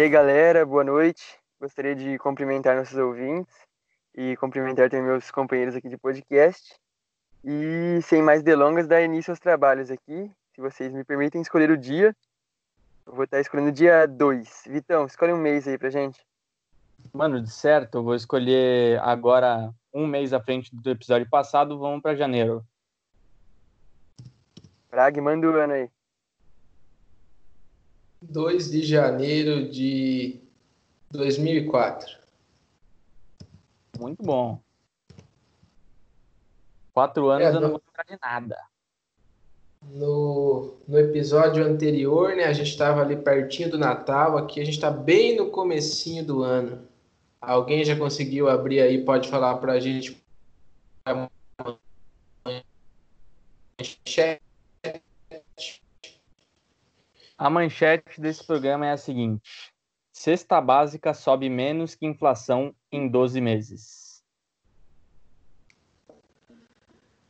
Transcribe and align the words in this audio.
E 0.00 0.04
aí, 0.04 0.08
galera, 0.08 0.64
boa 0.64 0.82
noite. 0.82 1.38
Gostaria 1.60 1.94
de 1.94 2.16
cumprimentar 2.16 2.74
nossos 2.74 2.96
ouvintes 2.96 3.54
e 4.16 4.34
cumprimentar 4.38 4.88
também 4.88 5.04
meus 5.04 5.30
companheiros 5.30 5.76
aqui 5.76 5.90
de 5.90 5.98
podcast. 5.98 6.74
E 7.44 8.00
sem 8.00 8.22
mais 8.22 8.42
delongas, 8.42 8.88
dar 8.88 9.02
início 9.02 9.30
aos 9.30 9.38
trabalhos 9.38 9.90
aqui. 9.90 10.32
Se 10.54 10.60
vocês 10.62 10.90
me 10.90 11.04
permitem 11.04 11.42
escolher 11.42 11.70
o 11.70 11.76
dia, 11.76 12.16
eu 13.06 13.12
vou 13.12 13.24
estar 13.24 13.40
escolhendo 13.40 13.70
dia 13.70 14.06
2. 14.06 14.62
Vitão, 14.68 15.04
escolhe 15.04 15.34
um 15.34 15.36
mês 15.36 15.68
aí 15.68 15.76
pra 15.76 15.90
gente. 15.90 16.18
Mano, 17.12 17.38
de 17.38 17.50
certo, 17.50 17.98
eu 17.98 18.02
vou 18.02 18.14
escolher 18.14 18.98
agora 19.00 19.70
um 19.92 20.06
mês 20.06 20.32
à 20.32 20.40
frente 20.40 20.74
do 20.74 20.90
episódio 20.92 21.28
passado, 21.28 21.78
vamos 21.78 22.00
para 22.00 22.16
janeiro. 22.16 22.64
Prag, 24.88 25.20
manda 25.20 25.46
o 25.46 25.56
ano 25.56 25.74
aí. 25.74 25.90
2 28.22 28.70
de 28.70 28.82
janeiro 28.82 29.68
de 29.70 30.40
2004. 31.10 32.18
Muito 33.98 34.22
bom. 34.22 34.60
Quatro 36.92 37.28
anos 37.28 37.46
é, 37.46 37.56
eu 37.56 37.60
não 37.60 37.70
vou 37.70 37.82
lembrar 37.86 38.04
de 38.04 38.20
nada. 38.20 38.56
No, 39.82 40.76
no 40.86 40.98
episódio 40.98 41.64
anterior, 41.64 42.36
né, 42.36 42.44
a 42.44 42.52
gente 42.52 42.70
estava 42.70 43.00
ali 43.00 43.16
pertinho 43.16 43.70
do 43.70 43.78
Natal, 43.78 44.36
aqui 44.36 44.60
a 44.60 44.64
gente 44.64 44.74
está 44.74 44.90
bem 44.90 45.36
no 45.36 45.50
comecinho 45.50 46.24
do 46.24 46.42
ano. 46.42 46.86
Alguém 47.40 47.82
já 47.84 47.96
conseguiu 47.96 48.48
abrir 48.48 48.80
aí, 48.80 49.02
pode 49.02 49.30
falar 49.30 49.56
para 49.56 49.72
a 49.72 49.80
gente 49.80 50.22
a 51.06 51.28
manchete 53.78 54.49
desse 58.18 58.44
programa 58.46 58.86
é 58.86 58.92
a 58.92 58.96
seguinte: 58.98 59.72
Cesta 60.12 60.60
básica 60.60 61.14
sobe 61.14 61.48
menos 61.48 61.94
que 61.94 62.04
inflação 62.04 62.74
em 62.92 63.08
12 63.08 63.40
meses. 63.40 64.22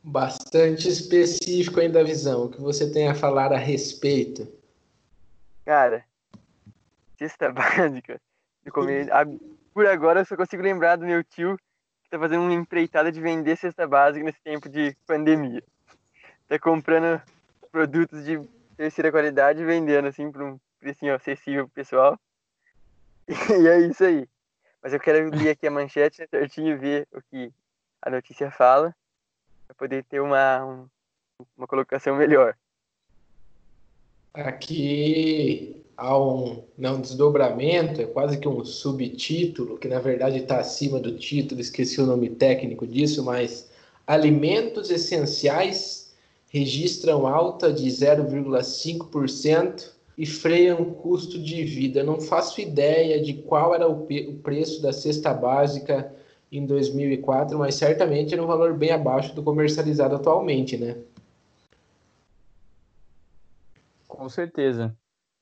Bastante 0.03 0.89
específico 0.89 1.79
ainda 1.79 2.01
a 2.01 2.03
visão. 2.03 2.45
O 2.45 2.49
que 2.49 2.59
você 2.59 2.91
tem 2.91 3.07
a 3.07 3.15
falar 3.15 3.53
a 3.53 3.57
respeito? 3.57 4.51
Cara, 5.63 6.03
cesta 7.17 7.51
básica. 7.53 8.19
Por 9.73 9.87
agora 9.87 10.21
eu 10.21 10.25
só 10.25 10.35
consigo 10.35 10.61
lembrar 10.61 10.97
do 10.97 11.05
meu 11.05 11.23
tio 11.23 11.55
que 12.03 12.09
tá 12.09 12.19
fazendo 12.19 12.41
uma 12.41 12.53
empreitada 12.53 13.11
de 13.11 13.21
vender 13.21 13.55
cesta 13.55 13.87
básica 13.87 14.25
nesse 14.25 14.41
tempo 14.41 14.67
de 14.67 14.93
pandemia. 15.07 15.63
Tá 16.49 16.59
comprando 16.59 17.21
produtos 17.71 18.25
de 18.25 18.37
terceira 18.81 19.11
qualidade 19.11 19.63
vendendo 19.63 20.07
assim 20.07 20.31
por 20.31 20.41
um 20.41 20.59
precinho 20.79 21.13
acessível 21.13 21.65
pro 21.65 21.75
pessoal. 21.75 22.19
E 23.61 23.67
é 23.67 23.79
isso 23.81 24.03
aí. 24.03 24.27
Mas 24.81 24.91
eu 24.91 24.99
quero 24.99 25.29
ler 25.29 25.51
aqui 25.51 25.67
a 25.67 25.71
manchete 25.71 26.27
certinho 26.27 26.69
e 26.69 26.75
ver 26.75 27.07
o 27.13 27.21
que 27.21 27.53
a 28.01 28.09
notícia 28.09 28.49
fala 28.49 28.93
para 29.67 29.75
poder 29.75 30.03
ter 30.05 30.19
uma, 30.19 30.65
um, 30.65 30.87
uma 31.55 31.67
colocação 31.67 32.15
melhor. 32.15 32.57
Aqui 34.33 35.85
há 35.95 36.17
um, 36.17 36.65
não, 36.75 36.95
um 36.95 37.01
desdobramento, 37.01 38.01
é 38.01 38.07
quase 38.07 38.39
que 38.39 38.47
um 38.47 38.65
subtítulo, 38.65 39.77
que 39.77 39.87
na 39.87 39.99
verdade 39.99 40.39
está 40.39 40.59
acima 40.59 40.99
do 40.99 41.15
título, 41.15 41.61
esqueci 41.61 42.01
o 42.01 42.07
nome 42.07 42.31
técnico 42.31 42.87
disso, 42.87 43.23
mas 43.23 43.69
alimentos 44.07 44.89
essenciais 44.89 46.00
registram 46.51 47.25
alta 47.25 47.71
de 47.71 47.87
0,5% 47.87 49.93
e 50.17 50.25
freiam 50.25 50.81
o 50.81 50.93
custo 50.93 51.41
de 51.41 51.63
vida. 51.63 52.03
Não 52.03 52.19
faço 52.19 52.59
ideia 52.59 53.23
de 53.23 53.35
qual 53.35 53.73
era 53.73 53.89
o, 53.89 54.03
o 54.03 54.33
preço 54.39 54.81
da 54.81 54.91
cesta 54.91 55.33
básica 55.33 56.13
em 56.51 56.65
2004, 56.65 57.57
mas 57.57 57.75
certamente 57.75 58.33
era 58.33 58.43
um 58.43 58.47
valor 58.47 58.73
bem 58.73 58.91
abaixo 58.91 59.33
do 59.33 59.41
comercializado 59.41 60.15
atualmente, 60.15 60.77
né? 60.77 60.97
Com 64.05 64.27
certeza. 64.27 64.93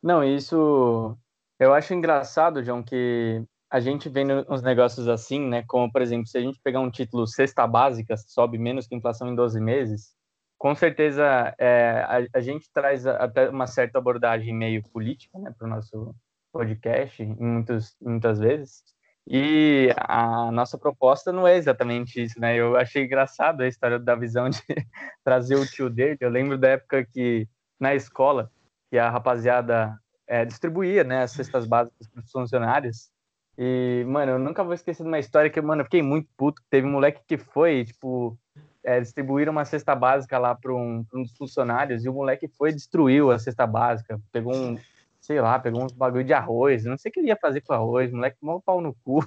Não, 0.02 0.24
isso 0.24 1.18
eu 1.60 1.74
acho 1.74 1.96
engraçado, 1.96 2.64
João, 2.64 2.84
que 2.84 3.44
a 3.68 3.80
gente 3.80 4.08
vendo 4.08 4.46
uns 4.48 4.62
negócios 4.62 5.08
assim, 5.08 5.40
né? 5.40 5.64
Como, 5.68 5.92
por 5.92 6.04
exemplo, 6.04 6.28
se 6.28 6.38
a 6.38 6.42
gente 6.42 6.60
pegar 6.64 6.80
um 6.80 6.92
título 6.92 7.26
Cesta 7.26 7.66
Básica, 7.66 8.16
sobe 8.16 8.60
menos 8.60 8.86
que 8.86 8.96
inflação 8.96 9.28
em 9.28 9.36
12 9.36 9.60
meses, 9.60 10.19
com 10.60 10.76
certeza 10.76 11.56
é, 11.58 12.06
a, 12.06 12.38
a, 12.38 12.42
gente 12.42 12.70
traz 12.74 13.08
até 13.08 13.50
uma 13.50 13.66
certa 13.66 13.98
abordagem 13.98 14.54
meio 14.54 14.84
política 14.84 15.40
né, 15.40 15.54
para 15.58 15.66
o 15.66 15.70
nosso 15.70 16.14
podcast, 16.52 17.26
muitos, 17.26 17.96
muitas 18.02 18.40
vezes. 18.40 18.84
E 19.26 19.94
a 19.96 20.52
nossa 20.52 20.78
proposta 20.78 21.32
não 21.32 21.48
é 21.48 21.56
exatamente 21.56 22.22
isso, 22.22 22.40
né? 22.40 22.56
Eu 22.56 22.76
achei 22.76 23.06
engraçado 23.06 23.62
a 23.62 23.68
história 23.68 23.98
da 23.98 24.16
visão 24.16 24.50
de 24.50 24.60
trazer 25.24 25.56
o 25.56 25.66
tio 25.66 25.90
dele. 25.90 26.18
Eu 26.20 26.30
lembro 26.30 26.58
da 26.58 26.70
época 26.70 27.06
que, 27.06 27.48
na 27.80 27.96
escola, 27.96 28.52
que 28.90 28.98
a 28.98 29.10
rapaziada 29.10 29.98
é, 30.28 30.44
distribuía 30.44 31.04
né, 31.04 31.24
as 31.24 31.32
cestas 31.32 31.66
básicas 31.66 32.08
para 32.08 32.22
os 32.22 32.32
funcionários. 32.32 33.12
E, 33.58 34.04
mano, 34.08 34.34
eu 34.34 34.40
nunca 34.40 34.64
vou 34.64 34.74
esquecer 34.74 35.04
de 35.04 35.10
uma 35.10 35.20
história 35.20 35.50
que, 35.50 35.62
mano, 35.62 35.82
eu 35.82 35.86
fiquei 35.86 36.02
muito 36.02 36.28
puto. 36.36 36.62
Teve 36.70 36.88
um 36.88 36.92
moleque 36.92 37.22
que 37.28 37.38
foi, 37.38 37.86
tipo, 37.86 38.38
é, 38.84 39.00
distribuíram 39.00 39.52
uma 39.52 39.66
cesta 39.66 39.96
básica 39.96 40.38
lá 40.38 40.56
para 40.56 40.74
um, 40.74 41.06
um, 41.14 41.24
dos 41.24 41.36
funcionários 41.36 42.06
e 42.06 42.10
o 42.10 42.14
moleque 42.14 42.48
foi 42.48 42.70
e 42.70 42.76
destruiu 42.76 43.32
a 43.32 43.40
cesta 43.40 43.68
básica, 43.68 44.20
pegou 44.32 44.56
um, 44.56 44.78
sei 45.20 45.42
lá, 45.42 45.60
pegou 45.60 45.84
uns 45.84 45.92
bagulho 45.92 46.24
de 46.24 46.34
arroz, 46.34 46.86
não 46.86 46.98
sei 46.98 47.10
o 47.10 47.14
que 47.14 47.20
ele 47.20 47.28
ia 47.28 47.38
fazer 47.38 47.62
com 47.62 47.74
arroz, 47.74 48.12
o 48.12 48.16
moleque 48.16 48.38
tomou 48.40 48.62
pau 48.62 48.82
no 48.82 48.96
cu. 49.04 49.24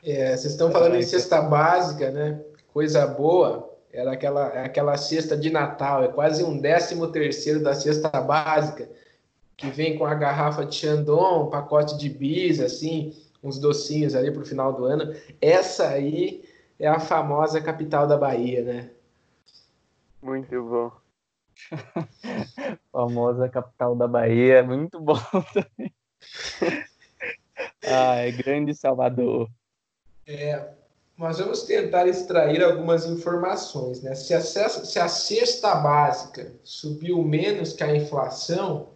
É, 0.06 0.36
vocês 0.36 0.52
estão 0.52 0.70
falando 0.70 0.96
em 0.96 1.02
cesta 1.02 1.42
básica, 1.42 2.12
né? 2.12 2.42
Coisa 2.74 3.08
boa. 3.08 3.74
Era 3.92 4.12
aquela, 4.12 4.48
aquela 4.48 4.98
cesta 4.98 5.38
de 5.38 5.50
Natal, 5.50 6.04
é 6.04 6.08
quase 6.08 6.44
um 6.44 6.58
décimo 6.58 7.08
terceiro 7.08 7.62
da 7.62 7.76
cesta 7.76 8.10
básica, 8.20 8.90
que 9.56 9.70
vem 9.70 9.98
com 9.98 10.06
a 10.06 10.16
garrafa 10.16 10.66
de 10.66 10.76
Chandon, 10.76 11.44
um 11.44 11.50
pacote 11.50 11.98
de 11.98 12.10
bis, 12.10 12.60
assim, 12.60 13.14
uns 13.44 13.60
docinhos 13.60 14.16
ali 14.16 14.32
para 14.32 14.42
o 14.42 14.46
final 14.46 14.74
do 14.74 14.86
ano. 14.86 15.14
Essa 15.42 15.90
aí 15.90 16.44
é 16.80 16.88
a 16.88 17.00
famosa 17.00 17.62
capital 17.62 18.08
da 18.08 18.18
Bahia, 18.18 18.64
né? 18.64 18.90
Muito 20.22 20.64
bom. 20.64 20.92
famosa 22.92 23.50
capital 23.50 23.96
da 23.96 24.08
Bahia, 24.08 24.64
muito 24.64 25.00
bom 25.00 25.20
também. 25.54 25.94
Ai, 27.86 28.32
grande 28.38 28.74
Salvador. 28.74 29.50
É, 30.26 30.70
nós 31.18 31.40
vamos 31.40 31.64
tentar 31.64 32.08
extrair 32.08 32.64
algumas 32.64 33.06
informações, 33.06 34.02
né? 34.02 34.16
Se 34.16 34.34
a, 34.34 34.42
se 34.42 35.00
a 35.00 35.08
cesta 35.08 35.76
básica 35.76 36.54
subiu 36.64 37.22
menos 37.22 37.74
que 37.74 37.84
a 37.84 37.96
inflação, 37.96 38.94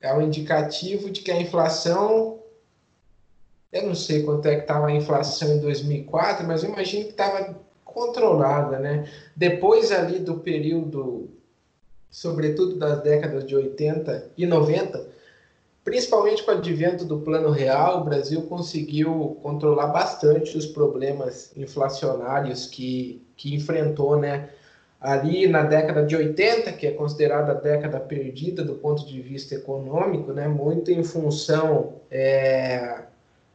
é 0.00 0.12
um 0.12 0.22
indicativo 0.22 1.10
de 1.10 1.22
que 1.22 1.30
a 1.30 1.40
inflação 1.40 2.41
eu 3.72 3.86
não 3.86 3.94
sei 3.94 4.22
quanto 4.22 4.46
é 4.46 4.56
que 4.56 4.62
estava 4.62 4.88
a 4.88 4.92
inflação 4.92 5.54
em 5.54 5.60
2004, 5.60 6.46
mas 6.46 6.62
eu 6.62 6.70
imagino 6.70 7.04
que 7.04 7.12
estava 7.12 7.58
controlada, 7.84 8.78
né? 8.78 9.08
Depois 9.34 9.90
ali 9.90 10.18
do 10.18 10.38
período, 10.40 11.30
sobretudo 12.10 12.76
das 12.76 13.02
décadas 13.02 13.46
de 13.46 13.56
80 13.56 14.30
e 14.36 14.46
90, 14.46 15.08
principalmente 15.82 16.42
com 16.42 16.50
o 16.50 16.54
advento 16.54 17.04
do 17.06 17.20
Plano 17.20 17.50
Real, 17.50 18.00
o 18.00 18.04
Brasil 18.04 18.42
conseguiu 18.42 19.38
controlar 19.42 19.86
bastante 19.86 20.56
os 20.56 20.66
problemas 20.66 21.50
inflacionários 21.56 22.66
que, 22.66 23.22
que 23.36 23.54
enfrentou, 23.54 24.18
né? 24.18 24.50
Ali 25.00 25.48
na 25.48 25.62
década 25.62 26.04
de 26.04 26.14
80, 26.14 26.72
que 26.74 26.86
é 26.86 26.92
considerada 26.92 27.52
a 27.52 27.56
década 27.56 27.98
perdida 27.98 28.62
do 28.62 28.74
ponto 28.74 29.04
de 29.04 29.20
vista 29.20 29.54
econômico, 29.54 30.32
né? 30.32 30.46
Muito 30.46 30.92
em 30.92 31.02
função 31.02 31.94
é, 32.08 33.02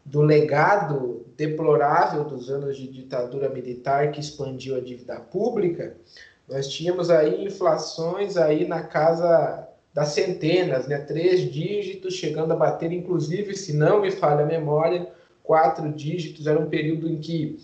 do 0.07 0.21
legado 0.21 1.25
deplorável 1.35 2.23
dos 2.23 2.49
anos 2.49 2.77
de 2.77 2.87
ditadura 2.87 3.49
militar 3.49 4.11
que 4.11 4.19
expandiu 4.19 4.75
a 4.75 4.79
dívida 4.79 5.19
pública, 5.19 5.95
nós 6.47 6.67
tínhamos 6.69 7.09
aí 7.09 7.45
inflações 7.45 8.37
aí 8.37 8.65
na 8.65 8.83
casa 8.83 9.67
das 9.93 10.09
centenas, 10.09 10.87
né? 10.87 10.99
Três 10.99 11.51
dígitos, 11.51 12.13
chegando 12.13 12.53
a 12.53 12.55
bater, 12.55 12.91
inclusive, 12.91 13.55
se 13.55 13.73
não 13.73 14.01
me 14.01 14.11
falha 14.11 14.43
a 14.43 14.47
memória, 14.47 15.11
quatro 15.43 15.91
dígitos. 15.91 16.47
Era 16.47 16.59
um 16.59 16.69
período 16.69 17.09
em 17.09 17.17
que 17.19 17.59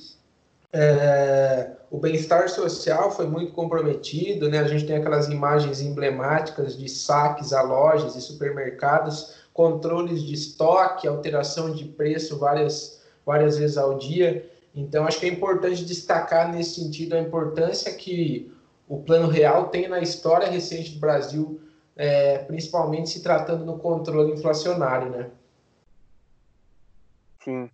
é, 0.74 1.72
o 1.90 1.98
bem-estar 1.98 2.50
social 2.50 3.12
foi 3.12 3.28
muito 3.28 3.54
comprometido, 3.54 4.50
né? 4.50 4.60
A 4.60 4.68
gente 4.68 4.86
tem 4.86 4.98
aquelas 4.98 5.30
imagens 5.30 5.82
emblemáticas 5.82 6.78
de 6.78 6.90
saques 6.90 7.54
a 7.54 7.62
lojas 7.62 8.16
e 8.16 8.22
supermercados 8.22 9.43
controles 9.54 10.24
de 10.24 10.34
estoque, 10.34 11.08
alteração 11.08 11.72
de 11.72 11.86
preço 11.86 12.38
várias, 12.38 13.02
várias 13.26 13.58
vezes 13.58 13.78
ao 13.78 13.98
dia. 13.98 14.50
Então, 14.76 15.06
acho 15.06 15.20
que 15.20 15.26
é 15.28 15.30
importante 15.30 15.86
destacar 15.86 16.52
nesse 16.52 16.82
sentido 16.82 17.14
a 17.14 17.20
importância 17.20 17.94
que 17.94 18.52
o 18.88 18.98
Plano 19.02 19.28
Real 19.28 19.68
tem 19.68 19.88
na 19.88 20.00
história 20.00 20.50
recente 20.50 20.94
do 20.94 21.00
Brasil 21.00 21.60
é, 21.96 22.40
principalmente 22.40 23.10
se 23.10 23.22
tratando 23.22 23.66
no 23.66 23.78
controle 23.78 24.34
inflacionário, 24.34 25.10
né? 25.10 25.30
Sim. 27.44 27.70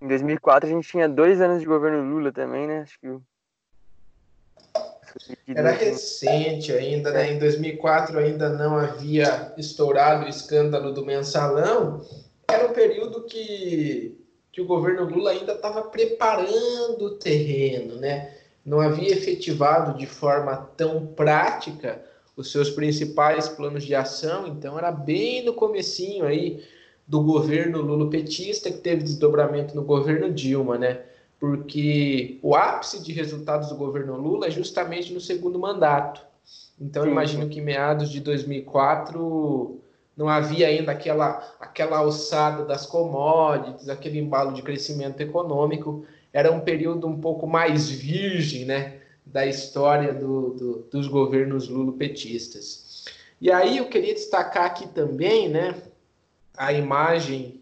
Em 0.00 0.08
2004 0.08 0.68
a 0.68 0.72
gente 0.72 0.88
tinha 0.88 1.08
dois 1.08 1.40
anos 1.40 1.60
de 1.60 1.66
governo 1.66 2.02
Lula 2.02 2.32
também, 2.32 2.66
né? 2.66 2.80
Acho 2.80 2.98
que 2.98 3.06
era 5.48 5.70
recente 5.70 6.72
ainda, 6.72 7.10
né? 7.10 7.32
Em 7.32 7.38
2004 7.38 8.18
ainda 8.18 8.48
não 8.50 8.76
havia 8.76 9.52
estourado 9.56 10.26
o 10.26 10.28
escândalo 10.28 10.92
do 10.92 11.04
mensalão. 11.04 12.04
Era 12.48 12.66
um 12.68 12.72
período 12.72 13.22
que, 13.22 14.18
que 14.52 14.60
o 14.60 14.66
governo 14.66 15.04
Lula 15.04 15.32
ainda 15.32 15.52
estava 15.52 15.82
preparando 15.82 17.04
o 17.04 17.10
terreno, 17.16 17.96
né? 17.96 18.34
Não 18.64 18.80
havia 18.80 19.12
efetivado 19.12 19.98
de 19.98 20.06
forma 20.06 20.56
tão 20.76 21.06
prática 21.06 22.02
os 22.36 22.50
seus 22.50 22.70
principais 22.70 23.48
planos 23.48 23.84
de 23.84 23.94
ação, 23.94 24.46
então 24.46 24.78
era 24.78 24.90
bem 24.90 25.44
no 25.44 25.52
comecinho 25.52 26.24
aí 26.24 26.64
do 27.06 27.22
governo 27.22 27.80
Lula 27.82 28.08
petista 28.08 28.70
que 28.70 28.78
teve 28.78 29.02
desdobramento 29.02 29.74
no 29.74 29.82
governo 29.82 30.32
Dilma, 30.32 30.78
né? 30.78 31.02
Porque 31.40 32.38
o 32.42 32.54
ápice 32.54 33.02
de 33.02 33.12
resultados 33.14 33.70
do 33.70 33.76
governo 33.76 34.14
Lula 34.14 34.46
é 34.46 34.50
justamente 34.50 35.12
no 35.12 35.20
segundo 35.20 35.58
mandato. 35.58 36.20
Então, 36.78 37.04
Sim. 37.04 37.10
imagino 37.10 37.48
que 37.48 37.60
em 37.60 37.64
meados 37.64 38.10
de 38.10 38.20
2004 38.20 39.80
não 40.14 40.28
havia 40.28 40.68
ainda 40.68 40.92
aquela, 40.92 41.42
aquela 41.58 41.96
alçada 41.96 42.64
das 42.66 42.84
commodities, 42.84 43.88
aquele 43.88 44.18
embalo 44.18 44.52
de 44.52 44.62
crescimento 44.62 45.18
econômico. 45.20 46.04
Era 46.30 46.52
um 46.52 46.60
período 46.60 47.06
um 47.06 47.18
pouco 47.18 47.46
mais 47.46 47.88
virgem 47.88 48.66
né, 48.66 48.98
da 49.24 49.46
história 49.46 50.12
do, 50.12 50.50
do, 50.50 50.78
dos 50.90 51.08
governos 51.08 51.68
lulopetistas. 51.68 53.06
E 53.40 53.50
aí 53.50 53.78
eu 53.78 53.86
queria 53.86 54.12
destacar 54.12 54.66
aqui 54.66 54.86
também 54.88 55.48
né, 55.48 55.74
a 56.54 56.70
imagem 56.74 57.59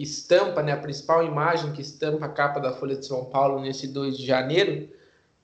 que 0.00 0.04
estampa, 0.04 0.62
né, 0.62 0.72
a 0.72 0.78
principal 0.78 1.22
imagem 1.22 1.72
que 1.72 1.82
estampa 1.82 2.24
a 2.24 2.28
capa 2.30 2.58
da 2.58 2.72
Folha 2.72 2.96
de 2.96 3.04
São 3.04 3.26
Paulo 3.26 3.60
nesse 3.60 3.86
2 3.86 4.16
de 4.16 4.26
janeiro, 4.26 4.88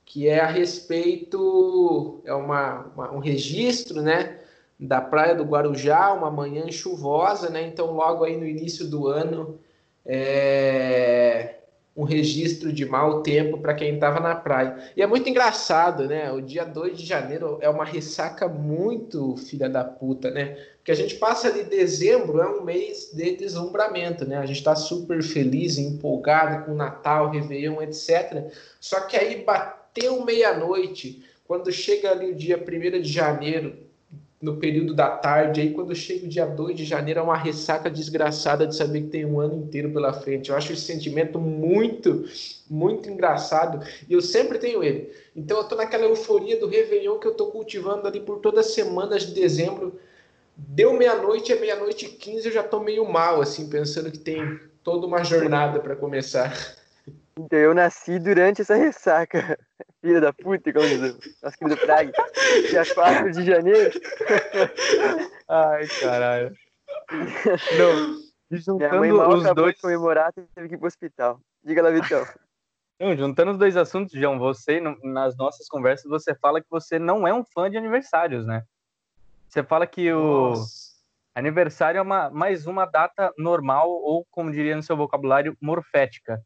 que 0.03 0.27
é 0.27 0.39
a 0.39 0.47
respeito, 0.47 2.21
é 2.25 2.33
uma, 2.33 2.87
uma, 2.95 3.11
um 3.11 3.19
registro, 3.19 4.01
né, 4.01 4.39
da 4.79 4.99
praia 4.99 5.35
do 5.35 5.43
Guarujá, 5.43 6.11
uma 6.11 6.31
manhã 6.31 6.71
chuvosa, 6.71 7.51
né, 7.51 7.67
então 7.67 7.93
logo 7.93 8.23
aí 8.23 8.35
no 8.35 8.47
início 8.47 8.87
do 8.87 9.05
ano, 9.07 9.59
é, 10.03 11.56
um 11.97 12.03
registro 12.03 12.71
de 12.71 12.85
mau 12.85 13.23
tempo 13.23 13.57
para 13.57 13.73
quem 13.73 13.95
estava 13.95 14.19
na 14.19 14.35
praia. 14.35 14.77
E 14.95 15.01
é 15.01 15.07
muito 15.07 15.27
engraçado, 15.27 16.07
né? 16.07 16.31
O 16.31 16.39
dia 16.39 16.63
2 16.63 16.95
de 16.95 17.03
janeiro 17.03 17.57
é 17.59 17.67
uma 17.67 17.83
ressaca 17.83 18.47
muito 18.47 19.35
filha 19.35 19.67
da 19.67 19.83
puta, 19.83 20.29
né? 20.29 20.55
Porque 20.77 20.91
a 20.91 20.95
gente 20.95 21.15
passa 21.15 21.47
ali 21.47 21.63
dezembro, 21.63 22.39
é 22.39 22.47
um 22.47 22.63
mês 22.63 23.11
de 23.11 23.35
deslumbramento, 23.35 24.25
né? 24.25 24.37
A 24.37 24.45
gente 24.45 24.57
está 24.57 24.75
super 24.75 25.23
feliz, 25.23 25.79
empolgado 25.79 26.65
com 26.65 26.75
Natal, 26.75 27.31
Réveillon, 27.31 27.81
etc. 27.81 28.45
Só 28.79 29.01
que 29.01 29.17
aí 29.17 29.43
bateu 29.43 30.23
meia-noite, 30.23 31.25
quando 31.45 31.71
chega 31.71 32.11
ali 32.11 32.31
o 32.31 32.35
dia 32.35 32.63
1 32.63 33.01
de 33.01 33.11
janeiro, 33.11 33.86
no 34.39 34.57
período 34.57 34.93
da 34.93 35.09
tarde, 35.09 35.61
aí 35.61 35.71
quando 35.71 35.95
chega 35.95 36.25
o 36.25 36.29
dia 36.29 36.45
2 36.45 36.77
de 36.77 36.85
janeiro 36.85 37.19
é 37.19 37.23
uma 37.23 37.35
ressaca 37.35 37.89
desgraçada 37.89 38.67
de 38.67 38.75
saber 38.75 39.01
que 39.01 39.07
tem 39.07 39.25
um 39.25 39.39
ano 39.39 39.55
inteiro 39.55 39.91
pela 39.91 40.13
frente. 40.13 40.49
Eu 40.49 40.55
acho 40.55 40.73
esse 40.73 40.83
sentimento 40.83 41.39
muito, 41.39 42.25
muito 42.69 43.09
engraçado 43.09 43.83
e 44.07 44.13
eu 44.13 44.21
sempre 44.21 44.59
tenho 44.59 44.83
ele. 44.83 45.11
Então 45.35 45.57
eu 45.57 45.63
tô 45.63 45.75
naquela 45.75 46.05
euforia 46.05 46.59
do 46.59 46.67
Réveillon 46.67 47.17
que 47.17 47.27
eu 47.27 47.33
tô 47.33 47.47
cultivando 47.47 48.07
ali 48.07 48.19
por 48.19 48.37
todas 48.37 48.67
as 48.67 48.73
semanas 48.73 49.25
de 49.25 49.33
dezembro. 49.33 49.99
Deu 50.55 50.93
meia-noite, 50.93 51.51
é 51.51 51.59
meia-noite 51.59 52.05
e 52.05 52.09
15, 52.09 52.47
eu 52.47 52.51
já 52.51 52.63
tô 52.63 52.79
meio 52.79 53.05
mal, 53.05 53.41
assim, 53.41 53.69
pensando 53.69 54.11
que 54.11 54.19
tem 54.19 54.59
toda 54.83 55.05
uma 55.05 55.23
jornada 55.23 55.79
para 55.79 55.95
começar. 55.95 56.53
Então 57.39 57.59
eu 57.59 57.73
nasci 57.73 58.19
durante 58.19 58.61
essa 58.61 58.75
ressaca. 58.75 59.57
Filha 60.07 60.21
da 60.21 60.31
puta, 60.31 60.71
como 60.71 60.87
diz 60.87 61.01
o 61.01 61.19
nosso 61.43 61.57
querido 61.57 61.81
Prague. 61.81 62.13
Dia 62.69 62.95
4 62.95 63.29
de 63.29 63.43
janeiro. 63.43 63.99
Ai, 65.49 65.85
caralho. 65.99 66.55
Não, 67.77 68.57
juntando 68.57 68.77
Minha 68.77 68.93
mãe 68.93 69.11
mal 69.11 69.35
os 69.35 69.53
dois... 69.53 69.75
de 69.75 69.81
comemorar, 69.81 70.31
teve 70.31 70.69
que 70.69 70.75
ir 70.75 70.77
pro 70.77 70.87
hospital. 70.87 71.41
Diga 71.61 71.81
lá, 71.81 71.89
Vitão. 71.89 72.25
Não, 72.97 73.17
juntando 73.17 73.51
os 73.51 73.57
dois 73.57 73.75
assuntos, 73.75 74.17
João, 74.17 74.39
você, 74.39 74.79
nas 75.03 75.35
nossas 75.35 75.67
conversas, 75.67 76.09
você 76.09 76.33
fala 76.33 76.61
que 76.61 76.67
você 76.69 76.97
não 76.97 77.27
é 77.27 77.33
um 77.33 77.43
fã 77.43 77.69
de 77.69 77.75
aniversários, 77.75 78.47
né? 78.47 78.63
Você 79.49 79.61
fala 79.61 79.85
que 79.85 80.09
o 80.13 80.51
Nossa. 80.51 80.93
aniversário 81.35 81.97
é 81.97 82.01
uma, 82.01 82.29
mais 82.29 82.65
uma 82.65 82.85
data 82.85 83.33
normal, 83.37 83.89
ou, 83.89 84.25
como 84.31 84.53
diria 84.53 84.75
no 84.77 84.83
seu 84.83 84.95
vocabulário, 84.95 85.57
morfética. 85.59 86.41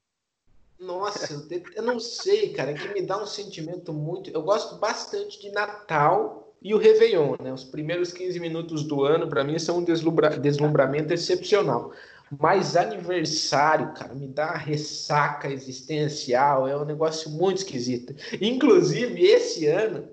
Nossa, 0.82 1.48
eu 1.76 1.84
não 1.84 2.00
sei, 2.00 2.54
cara, 2.54 2.74
que 2.74 2.92
me 2.92 3.04
dá 3.04 3.22
um 3.22 3.28
sentimento 3.28 3.94
muito. 3.94 4.32
Eu 4.32 4.42
gosto 4.42 4.78
bastante 4.78 5.40
de 5.40 5.52
Natal 5.52 6.56
e 6.60 6.74
o 6.74 6.78
Réveillon, 6.80 7.36
né? 7.40 7.54
Os 7.54 7.64
primeiros 7.64 8.12
15 8.12 8.40
minutos 8.40 8.84
do 8.84 9.04
ano, 9.04 9.28
para 9.30 9.44
mim, 9.44 9.60
são 9.60 9.78
um 9.78 9.84
deslumbra... 9.84 10.40
deslumbramento 10.40 11.14
excepcional. 11.14 11.92
Mas 12.40 12.76
aniversário, 12.76 13.94
cara, 13.94 14.16
me 14.16 14.28
dá 14.28 14.54
ressaca 14.54 15.50
existencial, 15.50 16.68
é 16.68 16.76
um 16.76 16.86
negócio 16.86 17.30
muito 17.30 17.58
esquisito. 17.58 18.16
Inclusive, 18.42 19.22
esse 19.22 19.68
ano, 19.68 20.10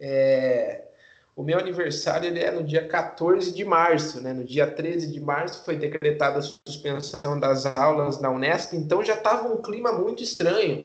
é... 0.00 0.89
O 1.36 1.42
meu 1.42 1.58
aniversário 1.58 2.26
ele 2.26 2.40
é 2.40 2.50
no 2.50 2.62
dia 2.62 2.86
14 2.86 3.54
de 3.54 3.64
março, 3.64 4.20
né? 4.20 4.32
No 4.32 4.44
dia 4.44 4.70
13 4.70 5.10
de 5.10 5.20
março 5.20 5.64
foi 5.64 5.76
decretada 5.76 6.38
a 6.38 6.42
suspensão 6.42 7.38
das 7.38 7.64
aulas 7.64 8.20
na 8.20 8.30
Unesp, 8.30 8.74
então 8.74 9.02
já 9.02 9.14
estava 9.14 9.48
um 9.48 9.62
clima 9.62 9.92
muito 9.92 10.22
estranho. 10.22 10.84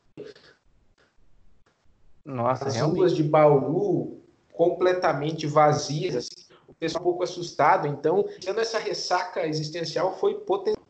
Nossa, 2.23 2.67
As 2.67 2.79
ruas 2.79 3.15
de 3.15 3.23
Bauru 3.23 4.23
completamente 4.51 5.45
vazias, 5.45 6.15
assim, 6.15 6.53
o 6.67 6.73
pessoal 6.73 7.01
um 7.01 7.05
pouco 7.05 7.23
assustado, 7.23 7.87
então, 7.87 8.25
tendo 8.41 8.59
essa 8.59 8.79
ressaca 8.79 9.45
existencial 9.45 10.17
foi 10.17 10.35
potencial. 10.39 10.83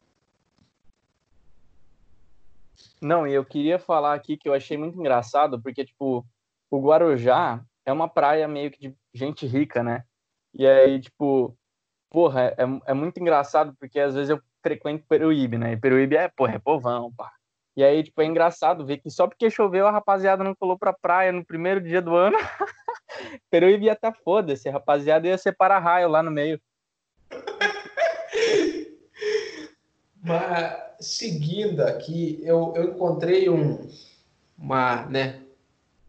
Não, 3.01 3.27
e 3.27 3.33
eu 3.33 3.43
queria 3.43 3.77
falar 3.77 4.13
aqui 4.13 4.37
que 4.37 4.47
eu 4.47 4.53
achei 4.53 4.77
muito 4.77 4.97
engraçado, 4.97 5.61
porque, 5.61 5.83
tipo, 5.83 6.25
o 6.71 6.79
Guarujá 6.79 7.63
é 7.85 7.91
uma 7.91 8.07
praia 8.07 8.47
meio 8.47 8.71
que 8.71 8.79
de 8.79 8.95
gente 9.15 9.45
rica, 9.47 9.81
né? 9.81 10.03
E 10.53 10.67
aí, 10.67 10.99
tipo, 10.99 11.57
porra, 12.09 12.53
é, 12.57 12.63
é 12.87 12.93
muito 12.93 13.19
engraçado 13.19 13.75
porque 13.79 13.99
às 13.99 14.13
vezes 14.13 14.29
eu 14.29 14.41
frequento 14.61 15.05
Peruíbe, 15.07 15.57
né? 15.57 15.73
E 15.73 15.77
Peruíbe 15.77 16.15
é, 16.15 16.27
porra, 16.27 16.55
é 16.55 16.59
povão, 16.59 17.11
pá. 17.13 17.31
E 17.77 17.83
aí, 17.83 18.03
tipo, 18.03 18.21
é 18.21 18.25
engraçado 18.25 18.85
ver 18.85 18.99
que 18.99 19.09
só 19.09 19.27
porque 19.27 19.49
choveu 19.49 19.85
a 19.85 19.91
rapaziada 19.91 20.43
não 20.43 20.55
colou 20.55 20.77
pra 20.77 20.93
praia 20.93 21.31
no 21.31 21.45
primeiro 21.45 21.81
dia 21.81 22.01
do 22.01 22.15
ano. 22.15 22.37
Peruíbe 23.51 23.85
ia 23.85 23.93
estar 23.93 24.11
tá 24.11 24.19
foda-se, 24.23 24.69
a 24.69 24.71
rapaziada 24.71 25.27
ia 25.27 25.37
separar 25.37 25.79
raio 25.79 26.07
lá 26.07 26.23
no 26.23 26.31
meio. 26.31 26.59
Mas, 30.23 30.77
seguindo 30.99 31.81
aqui, 31.81 32.39
eu, 32.43 32.73
eu 32.75 32.95
encontrei 32.95 33.49
um, 33.49 33.87
uma, 34.57 35.05
né, 35.05 35.44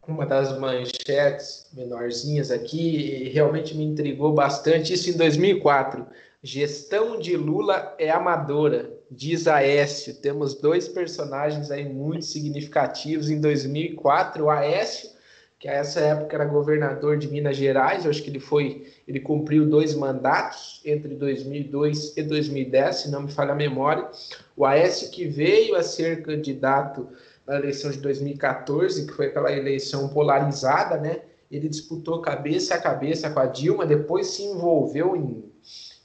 uma 0.07 0.25
das 0.25 0.57
manchetes 0.59 1.67
menorzinhas 1.75 2.51
aqui 2.51 3.25
e 3.25 3.29
realmente 3.29 3.77
me 3.77 3.85
intrigou 3.85 4.33
bastante. 4.33 4.93
Isso 4.93 5.11
em 5.11 5.15
2004. 5.15 6.07
Gestão 6.43 7.19
de 7.19 7.37
Lula 7.37 7.95
é 7.99 8.09
amadora, 8.09 8.89
diz 9.11 9.49
Aécio. 9.49 10.15
Temos 10.15 10.55
dois 10.55 10.87
personagens 10.87 11.71
aí 11.71 11.89
muito 11.89 12.25
significativos 12.25 13.29
em 13.31 13.41
2004. 13.41 14.45
O 14.45 14.51
Aécio, 14.51 15.11
que 15.59 15.67
a 15.67 15.73
essa 15.73 15.99
época 15.99 16.37
era 16.37 16.45
governador 16.45 17.19
de 17.19 17.27
Minas 17.27 17.57
Gerais, 17.57 18.05
eu 18.05 18.11
acho 18.11 18.23
que 18.23 18.31
ele 18.31 18.39
foi, 18.39 18.87
ele 19.09 19.19
cumpriu 19.19 19.69
dois 19.69 19.95
mandatos 19.95 20.81
entre 20.85 21.17
2002 21.17 22.17
e 22.17 22.23
2010, 22.23 22.97
se 22.97 23.11
não 23.11 23.23
me 23.23 23.33
falha 23.33 23.51
a 23.51 23.57
memória. 23.57 24.09
O 24.57 24.65
Aécio 24.65 25.11
que 25.11 25.27
veio 25.27 25.75
a 25.75 25.83
ser 25.83 26.23
candidato 26.23 27.09
na 27.47 27.57
eleição 27.57 27.91
de 27.91 27.99
2014, 27.99 29.07
que 29.07 29.13
foi 29.13 29.27
aquela 29.27 29.53
eleição 29.53 30.09
polarizada, 30.09 30.97
né? 30.97 31.21
Ele 31.51 31.69
disputou 31.69 32.21
cabeça 32.21 32.75
a 32.75 32.81
cabeça 32.81 33.31
com 33.31 33.39
a 33.39 33.47
Dilma, 33.47 33.87
depois 33.87 34.29
se 34.29 34.43
envolveu 34.43 35.15
em, 35.15 35.45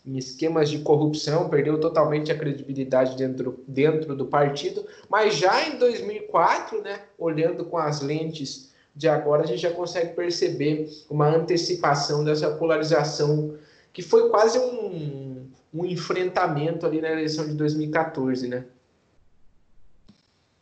em 0.05 0.17
esquemas 0.17 0.69
de 0.69 0.79
corrupção, 0.79 1.49
perdeu 1.49 1.79
totalmente 1.79 2.31
a 2.31 2.37
credibilidade 2.37 3.17
dentro, 3.17 3.63
dentro 3.67 4.15
do 4.15 4.27
partido, 4.27 4.85
mas 5.09 5.35
já 5.35 5.67
em 5.67 5.79
2004, 5.79 6.81
né, 6.83 7.01
olhando 7.17 7.65
com 7.65 7.77
as 7.77 8.01
lentes 8.01 8.71
de 8.95 9.07
agora, 9.07 9.43
a 9.43 9.47
gente 9.47 9.61
já 9.61 9.71
consegue 9.71 10.13
perceber 10.13 10.87
uma 11.09 11.27
antecipação 11.27 12.23
dessa 12.23 12.51
polarização, 12.51 13.55
que 13.91 14.01
foi 14.01 14.29
quase 14.29 14.59
um, 14.59 15.47
um 15.73 15.85
enfrentamento 15.85 16.85
ali 16.85 17.01
na 17.01 17.09
eleição 17.09 17.47
de 17.47 17.53
2014, 17.53 18.47
né? 18.47 18.65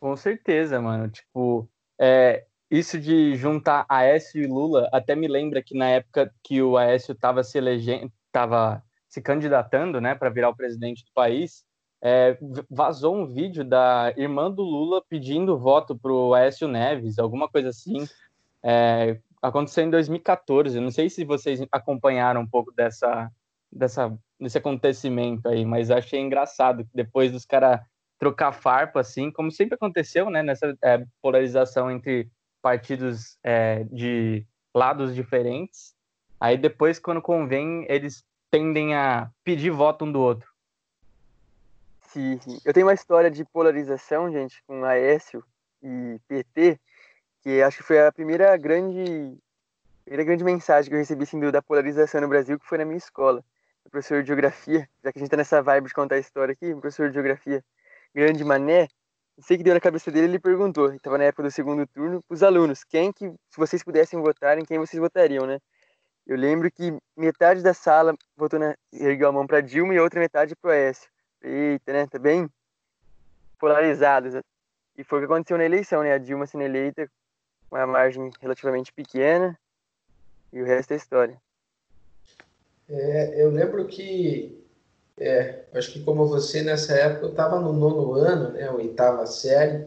Com 0.00 0.16
certeza, 0.16 0.80
mano. 0.80 1.08
Tipo, 1.10 1.68
é, 2.00 2.46
isso 2.70 2.98
de 2.98 3.36
juntar 3.36 3.84
Aécio 3.88 4.42
e 4.42 4.46
Lula 4.46 4.88
até 4.92 5.14
me 5.14 5.28
lembra 5.28 5.62
que 5.62 5.76
na 5.76 5.88
época 5.88 6.32
que 6.42 6.62
o 6.62 6.76
Aécio 6.78 7.12
estava 7.12 7.44
se 7.44 7.58
elegendo, 7.58 8.10
estava 8.26 8.82
se 9.08 9.20
candidatando, 9.20 10.00
né, 10.00 10.14
para 10.14 10.30
virar 10.30 10.48
o 10.48 10.56
presidente 10.56 11.04
do 11.04 11.12
país, 11.12 11.64
é, 12.02 12.38
vazou 12.70 13.14
um 13.14 13.26
vídeo 13.26 13.62
da 13.62 14.14
irmã 14.16 14.50
do 14.50 14.62
Lula 14.62 15.02
pedindo 15.06 15.58
voto 15.58 15.98
para 15.98 16.12
o 16.12 16.32
Aécio 16.32 16.66
Neves, 16.66 17.18
alguma 17.18 17.48
coisa 17.48 17.68
assim. 17.68 18.06
É, 18.62 19.18
aconteceu 19.42 19.84
em 19.84 19.90
2014. 19.90 20.76
Eu 20.76 20.82
não 20.82 20.90
sei 20.90 21.10
se 21.10 21.24
vocês 21.24 21.62
acompanharam 21.70 22.40
um 22.40 22.46
pouco 22.46 22.72
dessa, 22.72 23.30
dessa, 23.70 24.16
desse 24.38 24.56
acontecimento 24.56 25.48
aí, 25.48 25.64
mas 25.64 25.90
achei 25.90 26.20
engraçado 26.20 26.84
que 26.84 26.90
depois 26.94 27.32
dos 27.32 27.44
caras 27.44 27.80
trocar 28.20 28.52
farpa, 28.52 29.00
assim, 29.00 29.30
como 29.30 29.50
sempre 29.50 29.74
aconteceu, 29.74 30.28
né, 30.28 30.42
nessa 30.42 30.76
é, 30.82 31.02
polarização 31.22 31.90
entre 31.90 32.30
partidos 32.60 33.38
é, 33.42 33.84
de 33.84 34.46
lados 34.74 35.14
diferentes. 35.14 35.94
Aí 36.38 36.58
depois, 36.58 36.98
quando 36.98 37.22
convém, 37.22 37.86
eles 37.88 38.22
tendem 38.50 38.94
a 38.94 39.30
pedir 39.42 39.70
voto 39.70 40.04
um 40.04 40.12
do 40.12 40.20
outro. 40.20 40.50
Sim, 42.02 42.38
eu 42.64 42.74
tenho 42.74 42.86
uma 42.86 42.94
história 42.94 43.30
de 43.30 43.42
polarização, 43.44 44.30
gente, 44.30 44.62
com 44.66 44.84
Aécio 44.84 45.42
e 45.82 46.20
PT, 46.28 46.78
que 47.40 47.62
acho 47.62 47.78
que 47.78 47.82
foi 47.82 48.04
a 48.04 48.12
primeira 48.12 48.54
grande, 48.58 49.38
primeira 50.04 50.24
grande 50.24 50.44
mensagem 50.44 50.90
que 50.90 50.94
eu 50.94 50.98
recebi 50.98 51.22
assim, 51.22 51.40
da 51.50 51.62
polarização 51.62 52.20
no 52.20 52.28
Brasil, 52.28 52.58
que 52.58 52.66
foi 52.66 52.76
na 52.76 52.84
minha 52.84 52.98
escola. 52.98 53.42
O 53.82 53.88
professor 53.88 54.22
de 54.22 54.26
geografia, 54.26 54.86
já 55.02 55.10
que 55.10 55.18
a 55.18 55.20
gente 55.20 55.30
tá 55.30 55.38
nessa 55.38 55.62
vibe 55.62 55.86
de 55.86 55.94
contar 55.94 56.16
a 56.16 56.18
história 56.18 56.52
aqui, 56.52 56.74
o 56.74 56.80
professor 56.80 57.08
de 57.08 57.14
geografia, 57.14 57.64
grande 58.14 58.44
mané, 58.44 58.88
não 59.36 59.44
sei 59.44 59.56
que 59.56 59.62
deu 59.62 59.74
na 59.74 59.80
cabeça 59.80 60.10
dele, 60.10 60.26
ele 60.26 60.38
perguntou, 60.38 60.92
estava 60.92 61.16
na 61.16 61.24
época 61.24 61.44
do 61.44 61.50
segundo 61.50 61.86
turno, 61.86 62.22
os 62.28 62.42
alunos, 62.42 62.84
quem 62.84 63.12
que, 63.12 63.28
se 63.28 63.56
vocês 63.56 63.82
pudessem 63.82 64.20
votar, 64.20 64.58
em 64.58 64.64
quem 64.64 64.78
vocês 64.78 65.00
votariam, 65.00 65.46
né? 65.46 65.58
Eu 66.26 66.36
lembro 66.36 66.70
que 66.70 66.96
metade 67.16 67.62
da 67.62 67.72
sala 67.72 68.14
votou 68.36 68.58
na, 68.58 68.76
ergueu 68.92 69.28
a 69.28 69.32
mão 69.32 69.46
para 69.46 69.60
Dilma 69.60 69.94
e 69.94 69.98
a 69.98 70.02
outra 70.02 70.20
metade 70.20 70.54
para 70.54 70.68
o 70.68 70.72
Aécio. 70.72 71.10
Eita, 71.42 71.92
né? 71.92 72.06
Tá 72.06 72.18
bem 72.18 72.48
polarizados. 73.58 74.34
E 74.96 75.02
foi 75.02 75.18
o 75.18 75.22
que 75.22 75.32
aconteceu 75.32 75.56
na 75.56 75.64
eleição, 75.64 76.02
né? 76.02 76.12
A 76.12 76.18
Dilma 76.18 76.46
sendo 76.46 76.64
eleita 76.64 77.10
com 77.68 77.76
uma 77.76 77.86
margem 77.86 78.30
relativamente 78.40 78.92
pequena 78.92 79.58
e 80.52 80.60
o 80.60 80.64
resto 80.64 80.92
é 80.92 80.96
história. 80.96 81.40
É, 82.88 83.42
eu 83.42 83.50
lembro 83.50 83.86
que 83.86 84.59
é, 85.18 85.64
acho 85.74 85.92
que 85.92 86.02
como 86.02 86.26
você, 86.26 86.62
nessa 86.62 86.94
época, 86.94 87.26
eu 87.26 87.30
estava 87.30 87.60
no 87.60 87.72
nono 87.72 88.14
ano, 88.14 88.50
né, 88.50 88.70
oitava 88.70 89.26
série, 89.26 89.86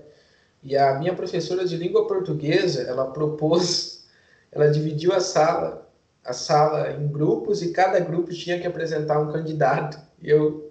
e 0.62 0.78
a 0.78 0.98
minha 1.00 1.14
professora 1.14 1.66
de 1.66 1.76
língua 1.76 2.08
portuguesa, 2.08 2.84
ela 2.84 3.12
propôs, 3.12 4.08
ela 4.52 4.70
dividiu 4.70 5.14
a 5.14 5.20
sala, 5.20 5.90
a 6.24 6.34
sala 6.34 6.92
em 6.92 7.08
grupos, 7.08 7.62
e 7.62 7.72
cada 7.72 8.00
grupo 8.00 8.32
tinha 8.32 8.60
que 8.60 8.68
apresentar 8.68 9.20
um 9.20 9.32
candidato. 9.32 10.00
E 10.22 10.30
eu 10.30 10.63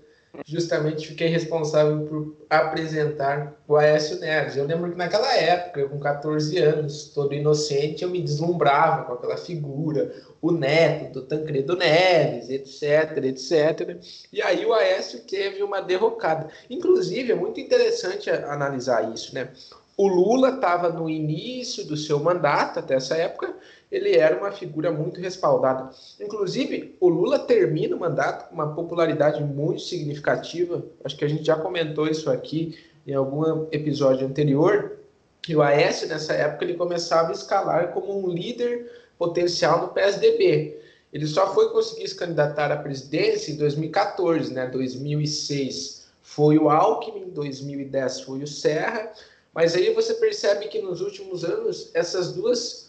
justamente 0.47 1.09
fiquei 1.09 1.29
responsável 1.29 2.07
por 2.07 2.37
apresentar 2.49 3.55
o 3.69 3.77
Aécio 3.77 4.19
Neves. 4.19 4.57
Eu 4.57 4.65
lembro 4.65 4.91
que 4.91 4.97
naquela 4.97 5.35
época, 5.37 5.89
com 5.89 5.99
14 5.99 6.59
anos, 6.59 7.11
todo 7.15 7.35
inocente, 7.35 8.03
eu 8.03 8.11
me 8.11 8.23
deslumbrava 8.23 9.05
com 9.05 9.13
aquela 9.13 9.37
figura, 9.37 10.15
o 10.41 10.51
neto 10.51 11.21
do 11.21 11.23
Tancredo 11.27 11.77
Neves, 11.77 12.49
etc, 12.49 13.25
etc. 13.25 13.99
E 14.33 14.41
aí 14.43 14.65
o 14.65 14.73
Aécio 14.73 15.21
teve 15.21 15.63
uma 15.63 15.81
derrocada. 15.81 16.49
Inclusive, 16.71 17.33
é 17.33 17.37
muito 17.37 17.61
interessante 17.61 18.31
analisar 18.31 19.13
isso, 19.13 19.35
né? 19.35 19.51
O 19.97 20.09
Lula 20.09 20.55
estava 20.55 20.89
no 20.89 21.09
início 21.09 21.85
do 21.85 21.97
seu 21.97 22.19
mandato, 22.19 22.79
até 22.79 22.95
essa 22.95 23.15
época, 23.15 23.55
ele 23.93 24.17
era 24.17 24.39
uma 24.39 24.51
figura 24.51 24.91
muito 24.91 25.21
respaldada. 25.21 25.91
Inclusive, 26.19 26.97
o 26.99 27.11
Lula 27.11 27.39
termina 27.39 27.95
o 27.95 28.01
mandato 28.01 28.49
com 28.49 28.55
uma 28.55 28.75
popularidade 28.75 29.45
muito 29.45 29.83
significativa. 29.83 30.83
Acho 31.05 31.15
que 31.15 31.27
a 31.27 31.29
gente 31.29 31.45
já 31.45 31.57
comentou 31.57 32.09
isso 32.09 32.31
aqui 32.31 32.79
em 33.07 33.13
algum 33.13 33.67
episódio 33.71 34.27
anterior. 34.27 34.97
Que 35.43 35.55
o 35.55 35.61
Aécio, 35.61 36.09
nessa 36.09 36.33
época, 36.33 36.65
ele 36.65 36.75
começava 36.75 37.29
a 37.29 37.33
escalar 37.33 37.93
como 37.93 38.19
um 38.19 38.31
líder 38.31 38.91
potencial 39.19 39.83
no 39.83 39.89
PSDB. 39.89 40.81
Ele 41.13 41.27
só 41.27 41.53
foi 41.53 41.69
conseguir 41.71 42.09
se 42.09 42.17
candidatar 42.17 42.73
à 42.73 42.77
presidência 42.79 43.53
em 43.53 43.57
2014, 43.57 44.55
né? 44.55 44.69
2006 44.69 46.07
foi 46.23 46.57
o 46.57 46.71
Alckmin, 46.71 47.29
2010 47.29 48.23
foi 48.23 48.43
o 48.43 48.47
Serra. 48.47 49.13
Mas 49.53 49.75
aí 49.75 49.93
você 49.93 50.15
percebe 50.15 50.69
que 50.69 50.81
nos 50.81 51.03
últimos 51.03 51.45
anos 51.45 51.91
essas 51.93 52.33
duas 52.33 52.82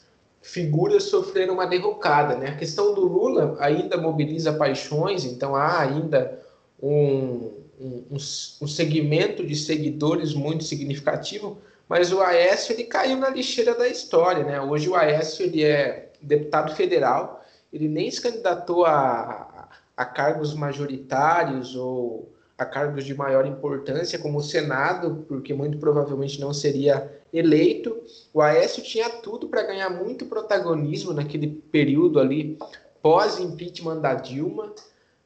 figuras 0.43 1.05
sofreram 1.05 1.55
uma 1.55 1.65
derrocada. 1.65 2.35
Né? 2.35 2.49
A 2.49 2.55
questão 2.55 2.93
do 2.93 3.01
Lula 3.01 3.55
ainda 3.59 3.97
mobiliza 3.97 4.53
paixões, 4.53 5.23
então 5.23 5.55
há 5.55 5.79
ainda 5.79 6.39
um, 6.81 7.49
um, 7.79 8.17
um 8.61 8.67
segmento 8.67 9.45
de 9.45 9.55
seguidores 9.55 10.33
muito 10.33 10.65
significativo, 10.65 11.57
mas 11.87 12.11
o 12.11 12.21
Aécio 12.21 12.73
ele 12.73 12.83
caiu 12.83 13.17
na 13.17 13.29
lixeira 13.29 13.73
da 13.73 13.87
história. 13.87 14.43
Né? 14.43 14.59
Hoje 14.59 14.89
o 14.89 14.95
Aécio 14.95 15.45
ele 15.45 15.63
é 15.63 16.11
deputado 16.21 16.75
federal, 16.75 17.43
ele 17.71 17.87
nem 17.87 18.11
se 18.11 18.21
candidatou 18.21 18.85
a, 18.85 19.69
a 19.95 20.05
cargos 20.05 20.53
majoritários 20.53 21.73
ou 21.75 22.32
a 22.63 22.65
cargos 22.65 23.05
de 23.05 23.13
maior 23.13 23.45
importância, 23.45 24.19
como 24.19 24.39
o 24.39 24.43
Senado, 24.43 25.25
porque 25.27 25.53
muito 25.53 25.77
provavelmente 25.77 26.39
não 26.39 26.53
seria 26.53 27.11
eleito. 27.31 27.95
O 28.33 28.41
Aécio 28.41 28.81
tinha 28.83 29.09
tudo 29.09 29.47
para 29.47 29.63
ganhar 29.63 29.89
muito 29.89 30.25
protagonismo 30.25 31.13
naquele 31.13 31.47
período 31.47 32.19
ali 32.19 32.57
pós-impeachment 33.01 33.99
da 33.99 34.13
Dilma, 34.15 34.73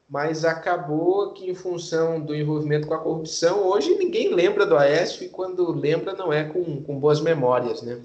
mas 0.10 0.46
acabou 0.46 1.34
que, 1.34 1.50
em 1.50 1.53
função 1.53 2.20
do 2.20 2.34
envolvimento 2.34 2.88
com 2.88 2.94
a 2.94 3.00
corrupção, 3.00 3.67
hoje 3.67 3.96
ninguém 3.98 4.34
lembra 4.34 4.65
do 4.65 4.77
Aécio 4.77 5.25
e 5.25 5.29
quando 5.29 5.72
lembra 5.72 6.13
não 6.13 6.32
é 6.32 6.46
com, 6.46 6.82
com 6.82 7.00
boas 7.00 7.20
memórias, 7.22 7.82
né? 7.82 8.01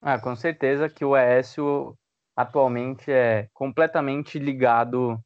Ah, 0.00 0.18
com 0.18 0.36
certeza 0.36 0.88
que 0.88 1.04
o 1.04 1.14
Aécio 1.14 1.96
atualmente 2.36 3.10
é 3.10 3.48
completamente 3.54 4.38
ligado 4.38 5.18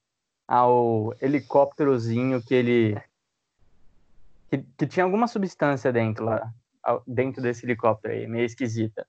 ao 0.48 1.14
helicópterozinho 1.20 2.42
que 2.42 2.54
ele 2.54 3.00
que, 4.50 4.64
que 4.78 4.86
tinha 4.86 5.04
alguma 5.04 5.28
substância 5.28 5.92
dentro 5.92 6.24
lá, 6.24 6.50
dentro 7.06 7.42
desse 7.42 7.66
helicóptero 7.66 8.14
aí, 8.14 8.26
meio 8.26 8.46
esquisita. 8.46 9.06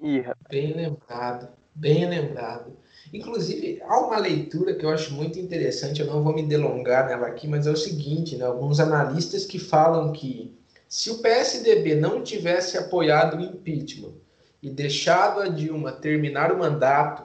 Ih, 0.00 0.24
bem 0.50 0.74
lembrado, 0.74 1.48
bem 1.72 2.08
lembrado. 2.08 2.76
Inclusive, 3.12 3.80
há 3.82 4.00
uma 4.00 4.18
leitura 4.18 4.74
que 4.74 4.84
eu 4.84 4.90
acho 4.90 5.14
muito 5.14 5.38
interessante, 5.38 6.00
eu 6.00 6.06
não 6.08 6.24
vou 6.24 6.34
me 6.34 6.42
delongar 6.42 7.06
nela 7.06 7.28
aqui, 7.28 7.46
mas 7.46 7.68
é 7.68 7.70
o 7.70 7.76
seguinte, 7.76 8.36
né? 8.36 8.44
Alguns 8.44 8.80
analistas 8.80 9.46
que 9.46 9.60
falam 9.60 10.12
que 10.12 10.58
se 10.88 11.10
o 11.10 11.18
PSDB 11.18 11.94
não 11.94 12.24
tivesse 12.24 12.76
apoiado 12.76 13.36
o 13.36 13.40
impeachment 13.40 14.14
e 14.60 14.68
deixado 14.68 15.40
a 15.40 15.48
Dilma 15.48 15.92
terminar 15.92 16.50
o 16.50 16.58
mandato 16.58 17.22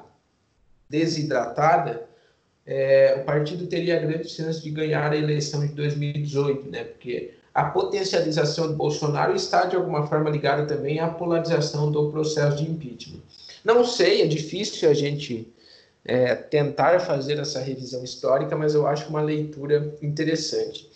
desidratada, 0.87 2.07
é, 2.73 3.17
o 3.21 3.25
partido 3.25 3.67
teria 3.67 3.99
grande 3.99 4.29
chance 4.29 4.61
de 4.61 4.69
ganhar 4.71 5.11
a 5.11 5.17
eleição 5.17 5.67
de 5.67 5.73
2018, 5.73 6.69
né? 6.69 6.85
Porque 6.85 7.33
a 7.53 7.65
potencialização 7.65 8.69
do 8.69 8.75
Bolsonaro 8.75 9.35
está 9.35 9.65
de 9.65 9.75
alguma 9.75 10.07
forma 10.07 10.29
ligada 10.29 10.65
também 10.65 11.01
à 11.01 11.09
polarização 11.09 11.91
do 11.91 12.09
processo 12.09 12.63
de 12.63 12.71
impeachment. 12.71 13.19
Não 13.65 13.83
sei, 13.83 14.21
é 14.21 14.25
difícil 14.25 14.89
a 14.89 14.93
gente 14.93 15.51
é, 16.05 16.33
tentar 16.33 17.01
fazer 17.01 17.39
essa 17.39 17.59
revisão 17.59 18.05
histórica, 18.05 18.55
mas 18.55 18.73
eu 18.73 18.87
acho 18.87 19.09
uma 19.09 19.21
leitura 19.21 19.93
interessante. 20.01 20.89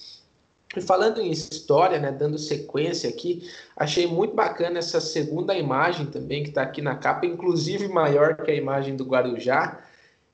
E 0.77 0.79
falando 0.81 1.19
em 1.19 1.29
história, 1.29 1.99
né, 1.99 2.09
dando 2.09 2.37
sequência 2.37 3.09
aqui, 3.09 3.49
achei 3.75 4.07
muito 4.07 4.33
bacana 4.33 4.79
essa 4.79 5.01
segunda 5.01 5.53
imagem 5.53 6.05
também 6.05 6.41
que 6.41 6.49
está 6.49 6.61
aqui 6.61 6.81
na 6.81 6.95
capa, 6.95 7.25
inclusive 7.25 7.89
maior 7.89 8.37
que 8.37 8.49
a 8.49 8.55
imagem 8.55 8.95
do 8.95 9.03
Guarujá, 9.03 9.84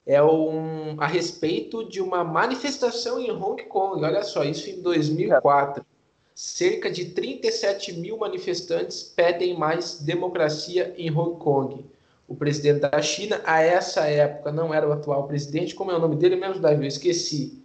é 0.06 0.22
um, 0.22 1.00
a 1.00 1.06
respeito 1.06 1.88
de 1.88 2.02
uma 2.02 2.24
manifestação 2.24 3.20
em 3.20 3.32
Hong 3.32 3.64
Kong. 3.66 4.04
Olha 4.04 4.24
só, 4.24 4.44
isso 4.44 4.70
em 4.70 4.82
2004. 4.82 5.86
Cerca 6.34 6.90
de 6.90 7.06
37 7.06 7.94
mil 7.94 8.18
manifestantes 8.18 9.04
pedem 9.04 9.58
mais 9.58 10.00
democracia 10.02 10.94
em 10.98 11.16
Hong 11.16 11.38
Kong. 11.38 11.86
O 12.28 12.36
presidente 12.36 12.80
da 12.80 13.02
China, 13.02 13.42
a 13.44 13.62
essa 13.62 14.08
época, 14.08 14.52
não 14.52 14.74
era 14.74 14.88
o 14.88 14.92
atual 14.94 15.28
presidente. 15.28 15.76
Como 15.76 15.92
é 15.92 15.96
o 15.96 16.00
nome 16.00 16.16
dele 16.16 16.38
mesmo, 16.38 16.62
Davi? 16.62 16.84
Eu 16.84 16.88
esqueci. 16.88 17.62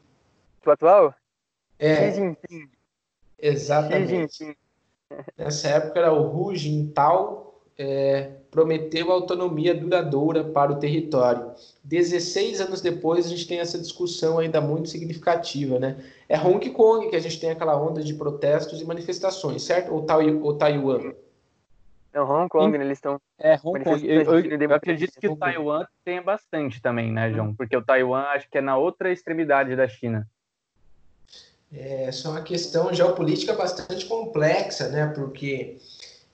O 0.65 0.71
atual? 0.71 1.15
É. 1.79 2.11
Xi 2.11 2.17
Jinping. 2.17 2.71
Exatamente. 3.39 4.35
Xi 4.35 4.45
Jinping. 4.45 4.57
Nessa 5.39 5.69
época 5.69 6.01
era 6.01 6.13
o 6.13 6.37
Hu 6.37 6.55
Jintao, 6.55 7.46
é, 7.79 8.31
prometeu 8.51 9.13
autonomia 9.13 9.75
duradoura 9.75 10.43
para 10.43 10.73
o 10.73 10.77
território. 10.77 11.53
16 11.85 12.61
anos 12.61 12.81
depois, 12.81 13.27
a 13.27 13.29
gente 13.29 13.47
tem 13.47 13.59
essa 13.59 13.79
discussão 13.79 14.39
ainda 14.39 14.61
muito 14.61 14.89
significativa, 14.89 15.79
né? 15.79 15.97
É 16.29 16.39
Hong 16.39 16.71
Kong 16.71 17.09
que 17.09 17.17
a 17.17 17.21
gente 17.21 17.39
tem 17.39 17.51
aquela 17.51 17.81
onda 17.81 18.03
de 18.03 18.15
protestos 18.15 18.81
e 18.81 18.85
manifestações, 18.85 19.63
certo? 19.63 19.93
Ou, 19.93 20.03
Tai 20.03 20.35
ou 20.35 20.55
Taiwan? 20.55 21.13
Não, 22.15 22.25
Hong 22.25 22.49
Kong, 22.49 22.79
né, 22.79 22.85
eles 22.85 22.97
estão. 22.97 23.21
É, 23.39 23.59
Hong 23.63 23.85
Kong. 23.85 24.07
Eu, 24.09 24.23
eu, 24.23 24.61
eu 24.61 24.75
acredito 24.75 25.21
que 25.21 25.29
o 25.29 25.37
Taiwan 25.37 25.85
tenha 26.03 26.23
bastante 26.23 26.81
também, 26.81 27.13
né, 27.13 27.31
João? 27.31 27.55
Porque 27.55 27.77
o 27.77 27.85
Taiwan 27.85 28.23
acho 28.29 28.49
que 28.49 28.57
é 28.57 28.63
na 28.63 28.79
outra 28.79 29.13
extremidade 29.13 29.77
da 29.77 29.87
China. 29.87 30.27
É, 31.71 32.05
essa 32.05 32.29
é 32.29 32.31
uma 32.31 32.43
questão 32.43 32.93
geopolítica 32.95 33.53
bastante 33.53 34.07
complexa, 34.07 34.89
né? 34.89 35.09
Porque 35.09 35.77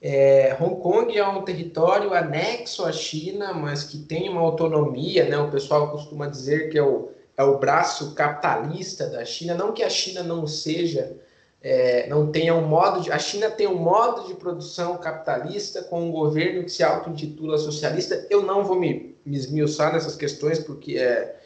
é, 0.03 0.57
Hong 0.61 0.81
Kong 0.81 1.17
é 1.17 1.27
um 1.27 1.43
território 1.43 2.13
anexo 2.13 2.85
à 2.85 2.93
China, 2.93 3.55
mas 3.55 3.85
que 3.85 3.99
tem 3.99 4.29
uma 4.29 4.41
autonomia, 4.41 5.29
né? 5.29 5.39
O 5.39 5.51
pessoal 5.51 5.91
costuma 5.91 6.27
dizer 6.27 6.71
que 6.71 6.77
é 6.77 6.83
o, 6.83 7.11
é 7.37 7.43
o 7.45 7.59
braço 7.59 8.15
capitalista 8.15 9.07
da 9.07 9.25
China. 9.25 9.55
Não 9.55 9.73
que 9.73 9.83
a 9.83 9.89
China 9.89 10.23
não 10.23 10.47
seja 10.47 11.17
é, 11.63 12.09
não 12.09 12.33
tenha 12.33 12.55
um 12.55 12.67
modo 12.67 13.01
de. 13.03 13.13
A 13.13 13.19
China 13.19 13.49
tem 13.49 13.69
um 13.69 13.77
modo 13.77 14.27
de 14.27 14.35
produção 14.35 14.99
capitalista 14.99 15.83
com 15.83 16.09
um 16.09 16.11
governo 16.11 16.65
que 16.65 16.71
se 16.71 16.83
auto-intitula 16.83 17.57
socialista. 17.57 18.27
Eu 18.29 18.43
não 18.43 18.65
vou 18.65 18.79
me, 18.79 19.15
me 19.25 19.37
esmiuçar 19.37 19.93
nessas 19.93 20.17
questões 20.17 20.59
porque 20.59 20.99
é 20.99 21.37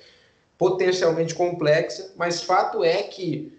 potencialmente 0.57 1.35
complexa, 1.35 2.13
mas 2.17 2.43
fato 2.43 2.83
é 2.83 3.03
que, 3.03 3.53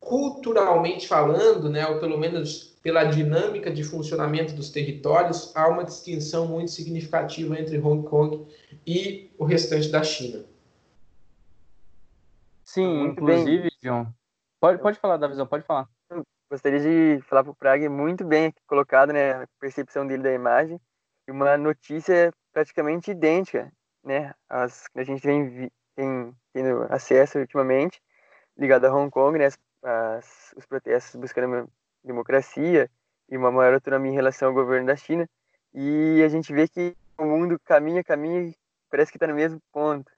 culturalmente 0.00 1.06
falando, 1.06 1.68
né, 1.68 1.86
ou 1.86 1.98
pelo 1.98 2.18
menos 2.18 2.76
pela 2.82 3.04
dinâmica 3.04 3.70
de 3.70 3.82
funcionamento 3.82 4.54
dos 4.54 4.70
territórios, 4.70 5.54
há 5.54 5.68
uma 5.68 5.84
distinção 5.84 6.46
muito 6.46 6.70
significativa 6.70 7.58
entre 7.58 7.78
Hong 7.78 8.08
Kong 8.08 8.46
e 8.86 9.30
o 9.36 9.44
restante 9.44 9.88
da 9.88 10.02
China. 10.02 10.44
Sim, 12.64 12.86
muito 12.86 13.12
inclusive, 13.20 13.62
bem. 13.62 13.70
John, 13.82 14.06
Pode, 14.60 14.80
pode 14.82 14.98
falar, 14.98 15.16
Davizão, 15.16 15.46
pode 15.46 15.64
falar. 15.64 15.88
Gostaria 16.50 16.80
de 16.80 17.22
falar 17.24 17.44
para 17.44 17.52
o 17.52 17.56
Praga, 17.56 17.90
muito 17.90 18.24
bem 18.24 18.52
colocado, 18.66 19.12
né, 19.12 19.32
a 19.32 19.46
percepção 19.60 20.06
dele 20.06 20.22
da 20.22 20.32
imagem, 20.32 20.80
e 21.26 21.30
uma 21.30 21.58
notícia 21.58 22.32
praticamente 22.52 23.10
idêntica, 23.10 23.70
né, 24.02 24.34
às 24.48 24.88
que 24.88 24.98
a 24.98 25.04
gente 25.04 25.22
vem 25.22 25.70
tem, 25.94 26.34
tendo 26.52 26.86
acesso 26.88 27.38
ultimamente, 27.38 28.00
ligada 28.56 28.88
a 28.88 28.94
Hong 28.94 29.10
Kong, 29.10 29.38
né, 29.38 29.46
as, 29.46 29.58
as, 29.82 30.54
os 30.56 30.66
protestos 30.66 31.20
buscando 31.20 31.68
democracia 32.02 32.90
e 33.28 33.36
uma 33.36 33.50
maior 33.50 33.74
autonomia 33.74 34.12
em 34.12 34.14
relação 34.14 34.48
ao 34.48 34.54
governo 34.54 34.86
da 34.86 34.96
China, 34.96 35.28
e 35.74 36.22
a 36.24 36.28
gente 36.28 36.52
vê 36.52 36.66
que 36.66 36.96
o 37.18 37.24
mundo 37.24 37.58
caminha, 37.64 38.02
caminha 38.02 38.42
e 38.42 38.56
parece 38.90 39.12
que 39.12 39.16
está 39.16 39.26
no 39.26 39.34
mesmo 39.34 39.60
ponto. 39.72 40.10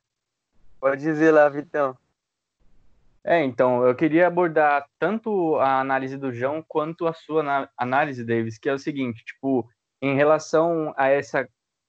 Pode 0.80 1.00
dizer 1.00 1.32
lá, 1.32 1.48
Vitão. 1.48 1.96
É, 3.22 3.42
então, 3.42 3.84
eu 3.84 3.94
queria 3.94 4.26
abordar 4.26 4.88
tanto 4.98 5.56
a 5.56 5.80
análise 5.80 6.16
do 6.16 6.32
João 6.32 6.64
quanto 6.66 7.06
a 7.06 7.12
sua 7.12 7.68
análise, 7.76 8.24
Davis, 8.24 8.56
que 8.56 8.68
é 8.68 8.72
o 8.72 8.78
seguinte, 8.78 9.22
tipo, 9.24 9.68
em 10.00 10.16
relação 10.16 10.94
a 10.96 11.08
essa 11.08 11.46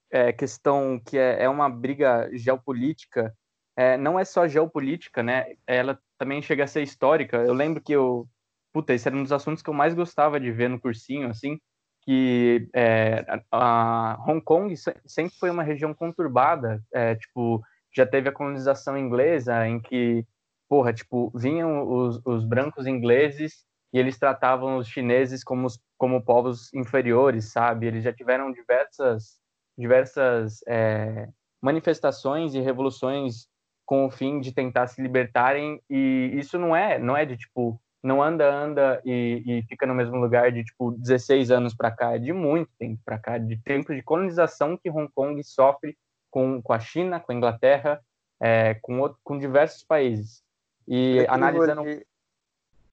é, 0.09 0.33
questão 0.33 0.99
que 0.99 1.17
é, 1.17 1.43
é, 1.43 1.49
uma 1.49 1.69
briga 1.69 2.29
geopolítica, 2.33 3.33
é, 3.77 3.95
não 3.97 4.19
é 4.19 4.25
só 4.25 4.45
geopolítica, 4.45 5.23
né? 5.23 5.55
Ela 5.65 5.97
também 6.21 6.39
chega 6.39 6.65
a 6.65 6.67
ser 6.67 6.83
histórica. 6.83 7.37
Eu 7.37 7.51
lembro 7.51 7.81
que 7.81 7.91
eu, 7.91 8.27
puta, 8.71 8.93
esse 8.93 9.07
era 9.07 9.17
um 9.17 9.23
dos 9.23 9.31
assuntos 9.31 9.63
que 9.63 9.69
eu 9.71 9.73
mais 9.73 9.95
gostava 9.95 10.39
de 10.39 10.51
ver 10.51 10.69
no 10.69 10.79
cursinho, 10.79 11.27
assim, 11.27 11.57
que 12.03 12.69
é, 12.75 13.25
a 13.51 14.23
Hong 14.27 14.39
Kong 14.39 14.71
sempre 15.03 15.35
foi 15.39 15.49
uma 15.49 15.63
região 15.63 15.95
conturbada, 15.95 16.79
é, 16.93 17.15
tipo, 17.15 17.59
já 17.91 18.05
teve 18.05 18.29
a 18.29 18.31
colonização 18.31 18.95
inglesa, 18.95 19.67
em 19.67 19.81
que 19.81 20.23
porra, 20.69 20.93
tipo, 20.93 21.31
vinham 21.35 21.91
os, 21.91 22.21
os 22.23 22.45
brancos 22.45 22.85
ingleses 22.85 23.65
e 23.91 23.97
eles 23.97 24.19
tratavam 24.19 24.77
os 24.77 24.87
chineses 24.87 25.43
como, 25.43 25.67
como 25.97 26.23
povos 26.23 26.71
inferiores, 26.71 27.51
sabe? 27.51 27.87
Eles 27.87 28.03
já 28.03 28.13
tiveram 28.13 28.51
diversas, 28.51 29.39
diversas 29.75 30.59
é, 30.67 31.27
manifestações 31.59 32.53
e 32.53 32.59
revoluções 32.59 33.47
com 33.91 34.05
o 34.05 34.09
fim 34.09 34.39
de 34.39 34.53
tentar 34.53 34.87
se 34.87 35.01
libertarem 35.01 35.83
e 35.89 36.31
isso 36.35 36.57
não 36.57 36.73
é, 36.73 36.97
não 36.97 37.17
é 37.17 37.25
de 37.25 37.35
tipo, 37.35 37.77
não 38.01 38.23
anda, 38.23 38.49
anda 38.49 39.01
e, 39.03 39.43
e 39.45 39.63
fica 39.63 39.85
no 39.85 39.93
mesmo 39.93 40.15
lugar 40.15 40.49
de 40.49 40.63
tipo 40.63 40.93
16 40.93 41.51
anos 41.51 41.75
para 41.75 41.91
cá, 41.91 42.15
é 42.15 42.17
de 42.17 42.31
muito 42.31 42.71
tempo 42.79 43.01
para 43.03 43.19
cá, 43.19 43.37
de 43.37 43.57
tempo 43.57 43.93
de 43.93 44.01
colonização 44.01 44.77
que 44.77 44.89
Hong 44.89 45.11
Kong 45.13 45.43
sofre 45.43 45.97
com, 46.29 46.61
com 46.61 46.71
a 46.71 46.79
China, 46.79 47.19
com 47.19 47.33
a 47.33 47.35
Inglaterra, 47.35 48.01
é, 48.39 48.75
com, 48.75 48.97
outro, 49.01 49.19
com 49.25 49.37
diversos 49.37 49.83
países. 49.83 50.41
E 50.87 51.25
analisando. 51.27 51.81
Rolê... 51.81 52.05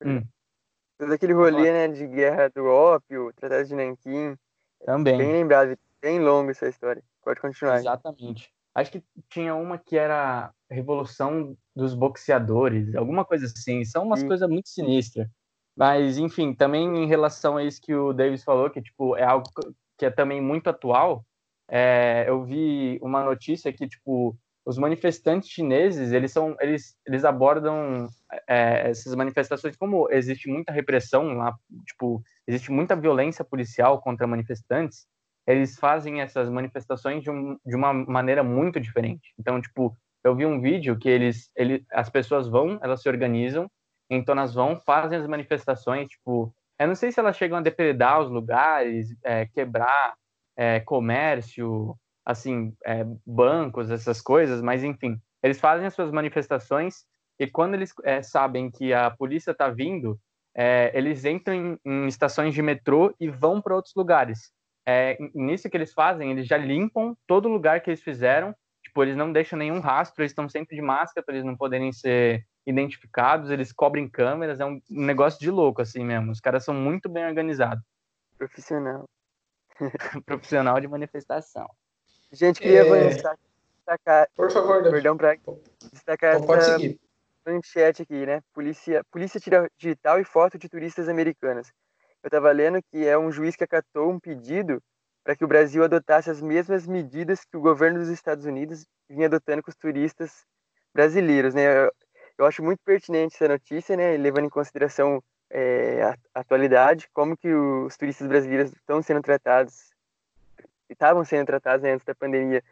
Hum. 0.05 0.27
Todo 0.99 1.13
aquele 1.13 1.33
rolê 1.33 1.71
né, 1.71 1.87
de 1.87 2.09
guerra 2.09 2.49
do 2.49 2.67
ópio, 2.67 3.33
Tratado 3.37 3.69
de 3.69 3.77
Nanquim. 3.77 4.37
Também. 4.85 5.17
Bem 5.17 5.31
lembrado, 5.31 5.79
bem 6.03 6.19
longa 6.19 6.51
essa 6.51 6.67
história. 6.67 7.05
Pode 7.23 7.41
continuar. 7.41 7.77
Exatamente. 7.77 8.53
Acho 8.79 8.93
que 8.93 9.03
tinha 9.29 9.55
uma 9.55 9.77
que 9.77 9.97
era 9.97 10.53
Revolução 10.71 11.57
dos 11.75 11.95
Boxeadores, 11.95 12.95
alguma 12.95 13.25
coisa 13.25 13.47
assim. 13.47 13.85
São 13.85 14.05
umas 14.05 14.23
coisas 14.23 14.49
muito 14.49 14.69
sinistras. 14.69 15.27
Mas, 15.77 16.19
enfim, 16.19 16.55
também 16.55 17.05
em 17.05 17.07
relação 17.07 17.57
a 17.57 17.65
isso 17.65 17.81
que 17.81 17.95
o 17.95 18.13
Davis 18.13 18.45
falou, 18.45 18.71
que 18.71 18.83
tipo, 18.83 19.17
é 19.17 19.25
algo 19.25 19.49
que 19.97 20.07
é 20.07 20.11
também 20.11 20.41
muito 20.41 20.71
atual, 20.71 21.25
é, 21.69 22.25
eu 22.29 22.45
vi 22.45 22.99
uma 23.03 23.25
notícia 23.25 23.73
que, 23.73 23.89
tipo, 23.89 24.37
os 24.65 24.79
manifestantes 24.79 25.49
chineses 25.49 26.13
eles 26.13 26.31
são 26.31 26.55
eles 26.61 26.95
eles 27.07 27.25
abordam 27.25 28.07
é, 28.47 28.91
essas 28.91 29.15
manifestações 29.15 29.75
como 29.77 30.11
existe 30.11 30.47
muita 30.47 30.71
repressão 30.71 31.39
lá 31.39 31.55
tipo 31.87 32.23
existe 32.47 32.71
muita 32.71 32.95
violência 32.95 33.43
policial 33.43 33.99
contra 34.03 34.27
manifestantes 34.27 35.07
eles 35.49 35.79
fazem 35.79 36.21
essas 36.21 36.49
manifestações 36.49 37.23
de, 37.23 37.31
um, 37.31 37.59
de 37.65 37.75
uma 37.75 37.93
maneira 37.93 38.43
muito 38.43 38.79
diferente 38.79 39.33
então 39.39 39.61
tipo 39.61 39.97
eu 40.23 40.37
vi 40.37 40.45
um 40.45 40.61
vídeo 40.61 40.99
que 40.99 41.09
eles 41.09 41.51
ele, 41.57 41.85
as 41.91 42.11
pessoas 42.11 42.49
vão 42.49 42.79
elas 42.83 43.03
se 43.03 43.09
organizam 43.09 43.69
então 44.11 44.35
elas 44.35 44.55
vão 44.55 44.79
fazem 44.81 45.19
as 45.19 45.27
manifestações 45.27 46.09
tipo 46.09 46.55
eu 46.79 46.87
não 46.87 46.95
sei 46.95 47.11
se 47.11 47.19
elas 47.19 47.37
chegam 47.37 47.59
a 47.59 47.63
depredar 47.63 48.21
os 48.21 48.31
lugares 48.31 49.09
é, 49.25 49.47
quebrar 49.47 50.15
é, 50.57 50.81
comércio 50.81 51.97
assim, 52.29 52.75
é, 52.85 53.07
bancos, 53.27 53.91
essas 53.91 54.21
coisas, 54.21 54.61
mas 54.61 54.85
enfim, 54.85 55.19
eles 55.43 55.59
fazem 55.59 55.87
as 55.87 55.95
suas 55.95 56.13
manifestações 56.13 57.07
e 57.41 57.47
quando 57.47 57.73
eles 57.73 57.91
é, 58.05 58.23
sabem 58.23 58.71
que 58.71 58.93
a 58.93 59.11
polícia 59.11 59.53
está 59.53 59.71
vindo, 59.71 60.21
é, 60.55 60.93
eles 60.93 61.25
entram 61.25 61.55
em, 61.55 61.79
em, 61.87 62.07
estações 62.07 62.53
de 62.53 62.61
metrô 62.61 63.15
e 63.19 63.31
vão 63.31 63.63
para 63.63 63.75
outros 63.75 63.95
lugares. 63.97 64.53
É, 64.91 65.19
nisso 65.35 65.69
que 65.69 65.77
eles 65.77 65.93
fazem, 65.93 66.31
eles 66.31 66.47
já 66.47 66.57
limpam 66.57 67.15
todo 67.27 67.47
lugar 67.47 67.83
que 67.83 67.91
eles 67.91 68.01
fizeram, 68.01 68.55
tipo, 68.83 69.03
eles 69.03 69.19
não 69.19 69.31
deixam 69.31 69.59
nenhum 69.59 69.81
rastro, 69.81 70.23
eles 70.23 70.33
estão 70.33 70.49
sempre 70.49 70.75
de 70.75 70.81
máscara 70.81 71.23
para 71.23 71.35
eles 71.35 71.45
não 71.45 71.55
poderem 71.55 71.93
ser 71.93 72.47
identificados, 72.67 73.51
eles 73.51 73.71
cobrem 73.71 74.09
câmeras, 74.09 74.61
é 74.61 74.65
um 74.65 74.81
negócio 74.89 75.39
de 75.41 75.51
louco 75.51 75.83
assim 75.83 76.03
mesmo. 76.03 76.33
Os 76.33 76.41
caras 76.41 76.65
são 76.65 76.73
muito 76.73 77.07
bem 77.07 77.27
organizados. 77.27 77.85
Profissional. 78.39 79.05
Profissional 80.25 80.81
de 80.81 80.89
manifestação. 80.89 81.69
Gente, 82.33 82.59
queria 82.59 82.87
é... 82.87 83.09
destacar. 83.09 84.27
Por 84.35 84.51
favor. 84.51 84.83
Perdão 84.85 85.19
para 85.19 85.37
destacar 85.93 86.41
Pode 86.41 86.63
essa 86.63 86.79
seguir. 86.79 86.99
manchete 87.47 88.01
aqui, 88.01 88.25
né? 88.25 88.43
Polícia, 88.55 89.05
polícia 89.11 89.39
tira 89.39 89.71
digital 89.77 90.19
e 90.19 90.25
foto 90.25 90.59
de 90.59 90.67
turistas 90.67 91.11
americanas. 91.11 91.71
Eu 92.23 92.29
estava 92.29 92.51
lendo 92.53 92.83
que 92.83 93.07
é 93.07 93.17
um 93.17 93.31
juiz 93.31 93.57
que 93.57 93.65
acatou 93.65 94.11
um 94.11 94.19
pedido 94.19 94.83
para 95.25 95.37
que 95.37 95.45
o 95.45 95.49
Brasil 95.49 95.85
adotasse 95.85 96.31
as 96.31 96.41
mesmas 96.41 96.87
medidas 96.87 97.45
que 97.45 97.57
o 97.57 97.61
governo 97.61 97.99
dos 97.99 98.09
Estados 98.09 98.45
Unidos 98.45 98.87
vinha 99.09 99.27
adotando 99.27 99.63
com 99.63 99.71
os 99.71 99.77
turistas 99.77 100.45
brasileiros, 100.93 101.55
né? 101.55 101.87
Eu, 102.39 102.47
acho 102.47 102.63
muito 102.63 102.81
pertinente 102.85 103.35
essa 103.35 103.49
notícia, 103.49 103.97
né? 103.97 104.17
Levando 104.17 104.47
em 104.47 104.51
consideração 104.51 105.23
é, 105.51 106.03
a 106.03 106.41
atualidade, 106.41 107.09
como 107.13 107.37
que 107.37 107.53
os 107.53 107.97
turistas 107.97 108.27
brasileiros 108.27 108.73
estão 108.73 109.03
sendo 109.03 109.23
tratados 109.23 109.91
estavam 110.89 111.25
sendo 111.25 111.47
tratados 111.47 111.83
né, 111.83 111.93
antes 111.93 112.05
da 112.05 112.15
pandemia 112.15 112.63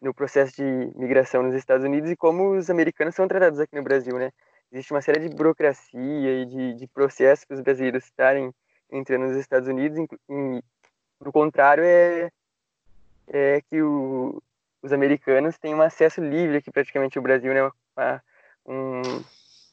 no 0.00 0.12
processo 0.12 0.56
de 0.56 0.62
migração 0.96 1.42
nos 1.42 1.54
Estados 1.54 1.84
Unidos 1.84 2.10
e 2.10 2.16
como 2.16 2.56
os 2.56 2.70
americanos 2.70 3.14
são 3.14 3.28
tratados 3.28 3.60
aqui 3.60 3.76
no 3.76 3.82
Brasil, 3.82 4.18
né? 4.18 4.32
Existe 4.72 4.92
uma 4.92 5.02
série 5.02 5.28
de 5.28 5.34
burocracia 5.34 6.42
e 6.42 6.46
de, 6.46 6.74
de 6.74 6.86
processos 6.88 7.44
para 7.44 7.54
os 7.54 7.60
brasileiros 7.60 8.04
estarem 8.04 8.52
entrando 8.90 9.26
nos 9.26 9.36
Estados 9.36 9.68
Unidos. 9.68 9.98
E, 10.28 10.62
do 11.20 11.32
contrário, 11.32 11.84
é, 11.84 12.30
é 13.28 13.60
que 13.62 13.82
o, 13.82 14.42
os 14.82 14.92
americanos 14.92 15.58
têm 15.58 15.74
um 15.74 15.82
acesso 15.82 16.20
livre 16.20 16.58
aqui 16.58 16.70
praticamente 16.70 17.18
ao 17.18 17.22
Brasil, 17.22 17.52
né? 17.52 17.62
Uma, 17.96 18.22
um 18.66 19.02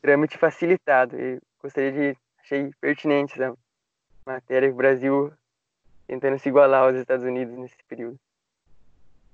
trâmite 0.01 0.37
facilitado. 0.37 1.19
E 1.19 1.39
gostaria 1.61 1.91
de 1.91 2.17
achei 2.39 2.71
pertinente 2.79 3.33
essa 3.33 3.57
matéria 4.25 4.69
o 4.69 4.75
Brasil 4.75 5.33
tentando 6.07 6.39
se 6.39 6.47
igualar 6.49 6.83
aos 6.83 6.95
Estados 6.95 7.25
Unidos 7.25 7.57
nesse 7.57 7.75
período. 7.87 8.17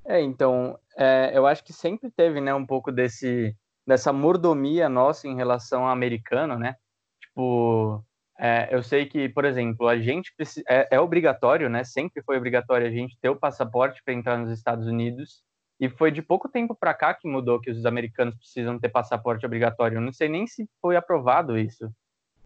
É, 0.05 0.19
então, 0.19 0.77
é, 0.97 1.31
eu 1.33 1.45
acho 1.45 1.63
que 1.63 1.71
sempre 1.71 2.09
teve, 2.11 2.41
né, 2.41 2.53
um 2.53 2.65
pouco 2.65 2.91
desse 2.91 3.55
dessa 3.85 4.13
mordomia 4.13 4.87
nossa 4.87 5.27
em 5.27 5.35
relação 5.35 5.83
ao 5.83 5.91
americano, 5.91 6.57
né? 6.57 6.77
Tipo, 7.19 8.03
é, 8.39 8.69
eu 8.71 8.81
sei 8.81 9.05
que, 9.05 9.29
por 9.29 9.45
exemplo, 9.45 9.87
a 9.87 9.97
gente 9.99 10.31
é, 10.67 10.95
é, 10.95 10.99
obrigatório, 10.99 11.69
né? 11.69 11.83
Sempre 11.83 12.23
foi 12.23 12.37
obrigatório 12.37 12.87
a 12.87 12.91
gente 12.91 13.17
ter 13.21 13.29
o 13.29 13.35
passaporte 13.35 14.01
para 14.03 14.13
entrar 14.13 14.37
nos 14.37 14.51
Estados 14.51 14.87
Unidos. 14.87 15.43
E 15.79 15.89
foi 15.89 16.11
de 16.11 16.21
pouco 16.21 16.49
tempo 16.49 16.75
para 16.75 16.93
cá 16.93 17.13
que 17.13 17.27
mudou 17.27 17.59
que 17.59 17.69
os 17.69 17.85
americanos 17.85 18.35
precisam 18.35 18.79
ter 18.79 18.89
passaporte 18.89 19.45
obrigatório. 19.45 19.97
Eu 19.97 20.01
não 20.01 20.13
sei 20.13 20.29
nem 20.29 20.47
se 20.47 20.67
foi 20.81 20.95
aprovado 20.95 21.57
isso. 21.57 21.91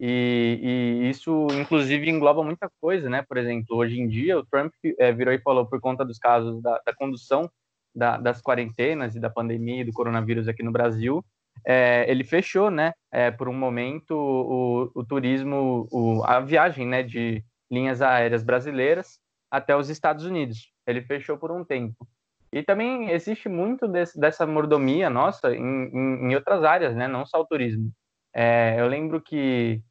E, 0.00 0.60
e 1.02 1.10
isso, 1.10 1.46
inclusive, 1.52 2.08
engloba 2.08 2.42
muita 2.42 2.70
coisa, 2.80 3.08
né? 3.10 3.22
Por 3.22 3.36
exemplo, 3.36 3.76
hoje 3.76 3.98
em 3.98 4.08
dia, 4.08 4.38
o 4.38 4.46
Trump 4.46 4.72
é, 4.98 5.12
virou 5.12 5.34
e 5.34 5.40
falou 5.40 5.66
por 5.66 5.80
conta 5.80 6.04
dos 6.04 6.18
casos 6.18 6.62
da, 6.62 6.80
da 6.84 6.94
condução 6.94 7.50
da, 7.94 8.16
das 8.16 8.40
quarentenas 8.40 9.16
e 9.16 9.20
da 9.20 9.30
pandemia 9.30 9.80
e 9.80 9.84
do 9.84 9.92
coronavírus 9.92 10.46
aqui 10.46 10.62
no 10.62 10.70
Brasil, 10.70 11.24
é, 11.66 12.04
ele 12.10 12.24
fechou, 12.24 12.70
né, 12.70 12.92
é, 13.10 13.30
por 13.30 13.48
um 13.48 13.52
momento, 13.52 14.12
o, 14.14 14.90
o 14.94 15.04
turismo, 15.04 15.88
o, 15.90 16.22
a 16.24 16.40
viagem, 16.40 16.86
né, 16.86 17.02
de 17.02 17.44
linhas 17.70 18.00
aéreas 18.00 18.42
brasileiras 18.42 19.18
até 19.50 19.76
os 19.76 19.88
Estados 19.88 20.24
Unidos. 20.24 20.72
Ele 20.86 21.02
fechou 21.02 21.36
por 21.36 21.50
um 21.50 21.64
tempo. 21.64 22.06
E 22.52 22.62
também 22.62 23.10
existe 23.10 23.48
muito 23.48 23.86
desse, 23.86 24.18
dessa 24.18 24.46
mordomia 24.46 25.10
nossa 25.10 25.54
em, 25.54 25.60
em, 25.60 26.30
em, 26.30 26.34
outras 26.34 26.64
áreas, 26.64 26.94
né, 26.96 27.06
não 27.06 27.26
só 27.26 27.40
o 27.40 27.46
turismo. 27.46 27.92
É, 28.34 28.76
eu 28.78 28.86
lembro 28.86 29.20
que 29.20 29.82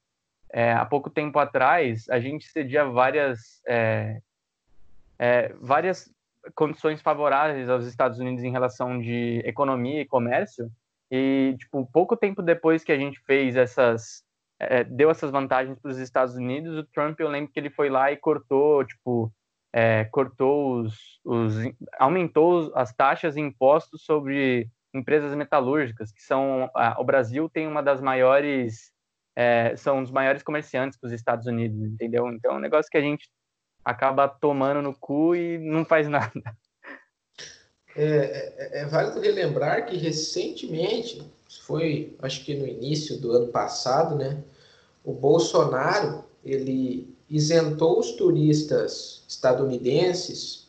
é, 0.52 0.74
há 0.74 0.86
pouco 0.86 1.10
tempo 1.10 1.38
atrás 1.38 2.10
a 2.10 2.20
gente 2.20 2.48
cedia 2.48 2.86
várias 2.86 3.62
é, 3.68 4.20
é, 5.20 5.54
várias 5.60 6.10
condições 6.56 7.02
favoráveis 7.02 7.70
aos 7.70 7.86
Estados 7.86 8.20
Unidos 8.20 8.44
em 8.44 8.52
relação 8.52 9.00
de 9.00 9.42
economia 9.46 10.02
e 10.02 10.06
comércio 10.06 10.72
e, 11.12 11.56
tipo, 11.58 11.90
pouco 11.92 12.18
tempo 12.18 12.42
depois 12.42 12.84
que 12.84 12.92
a 12.92 12.98
gente 12.98 13.20
fez 13.22 13.56
essas. 13.56 14.24
É, 14.60 14.84
deu 14.84 15.12
essas 15.12 15.30
vantagens 15.30 15.78
para 15.80 15.92
os 15.92 16.00
Estados 16.00 16.36
Unidos, 16.36 16.78
o 16.78 16.84
Trump, 16.86 17.20
eu 17.20 17.30
lembro 17.30 17.52
que 17.52 17.60
ele 17.60 17.70
foi 17.70 17.90
lá 17.90 18.12
e 18.12 18.18
cortou, 18.18 18.84
tipo, 18.84 19.32
é, 19.72 20.06
cortou 20.06 20.82
os, 20.82 21.20
os. 21.24 21.54
aumentou 22.00 22.72
as 22.76 22.94
taxas 22.94 23.38
e 23.38 23.40
impostos 23.40 24.04
sobre 24.04 24.68
empresas 24.94 25.36
metalúrgicas, 25.36 26.12
que 26.12 26.22
são. 26.22 26.70
o 26.98 27.04
Brasil 27.04 27.50
tem 27.50 27.68
uma 27.68 27.84
das 27.84 28.02
maiores. 28.02 28.92
É, 29.36 29.76
são 29.76 30.02
os 30.02 30.10
maiores 30.10 30.42
comerciantes 30.42 30.98
com 30.98 31.06
os 31.06 31.14
Estados 31.14 31.46
Unidos, 31.46 31.80
entendeu? 31.84 32.28
Então 32.30 32.54
é 32.54 32.56
um 32.56 32.60
negócio 32.60 32.90
que 32.90 32.98
a 32.98 33.02
gente 33.02 33.30
acaba 33.86 34.28
tomando 34.28 34.82
no 34.82 34.98
cu 34.98 35.36
e 35.36 35.60
não 35.60 35.86
faz 35.86 36.08
nada. 36.10 36.58
É, 38.00 38.54
é, 38.58 38.82
é, 38.82 38.86
válido 38.86 39.20
relembrar 39.20 39.88
que 39.88 39.98
recentemente, 39.98 41.20
foi 41.64 42.16
acho 42.22 42.46
que 42.46 42.54
no 42.54 42.68
início 42.68 43.18
do 43.18 43.32
ano 43.32 43.48
passado, 43.48 44.16
né, 44.16 44.38
o 45.04 45.12
Bolsonaro 45.12 46.24
ele 46.46 47.12
isentou 47.28 48.00
os 48.00 48.12
turistas 48.12 49.24
estadunidenses. 49.28 50.68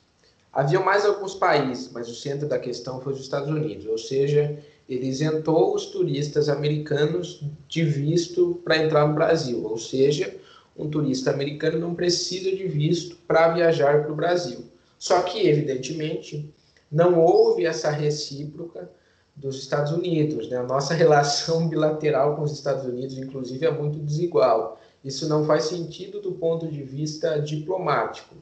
Havia 0.51 0.81
mais 0.81 1.05
alguns 1.05 1.35
países, 1.35 1.93
mas 1.93 2.09
o 2.09 2.15
centro 2.15 2.49
da 2.49 2.59
questão 2.59 2.99
foi 3.03 3.13
os 3.13 3.21
Estados 3.21 3.51
Unidos, 3.51 3.85
ou 3.85 3.99
seja, 3.99 4.59
ele 4.89 5.07
isentou 5.07 5.75
os 5.75 5.85
turistas 5.85 6.49
americanos 6.49 7.45
de 7.69 7.85
visto 7.85 8.59
para 8.65 8.79
entrar 8.79 9.07
no 9.07 9.15
Brasil, 9.15 9.63
ou 9.67 9.77
seja, 9.77 10.35
um 10.75 10.89
turista 10.89 11.31
americano 11.31 11.79
não 11.79 11.95
precisa 11.95 12.51
de 12.51 12.67
visto 12.67 13.17
para 13.27 13.53
viajar 13.53 14.03
para 14.03 14.13
o 14.13 14.17
Brasil. 14.17 14.65
Só 14.99 15.21
que, 15.23 15.47
evidentemente, 15.47 16.51
não 16.91 17.19
houve 17.21 17.67
essa 17.67 17.91
recíproca 17.91 18.91
dos 19.37 19.59
Estados 19.59 19.93
Unidos. 19.93 20.49
Né? 20.49 20.57
A 20.57 20.63
nossa 20.63 20.95
relação 20.95 21.69
bilateral 21.69 22.37
com 22.37 22.43
os 22.43 22.53
Estados 22.53 22.85
Unidos, 22.85 23.17
inclusive, 23.17 23.67
é 23.67 23.71
muito 23.71 23.99
desigual. 23.99 24.81
Isso 25.05 25.29
não 25.29 25.45
faz 25.45 25.65
sentido 25.65 26.21
do 26.21 26.33
ponto 26.33 26.67
de 26.67 26.83
vista 26.83 27.41
diplomático. 27.41 28.35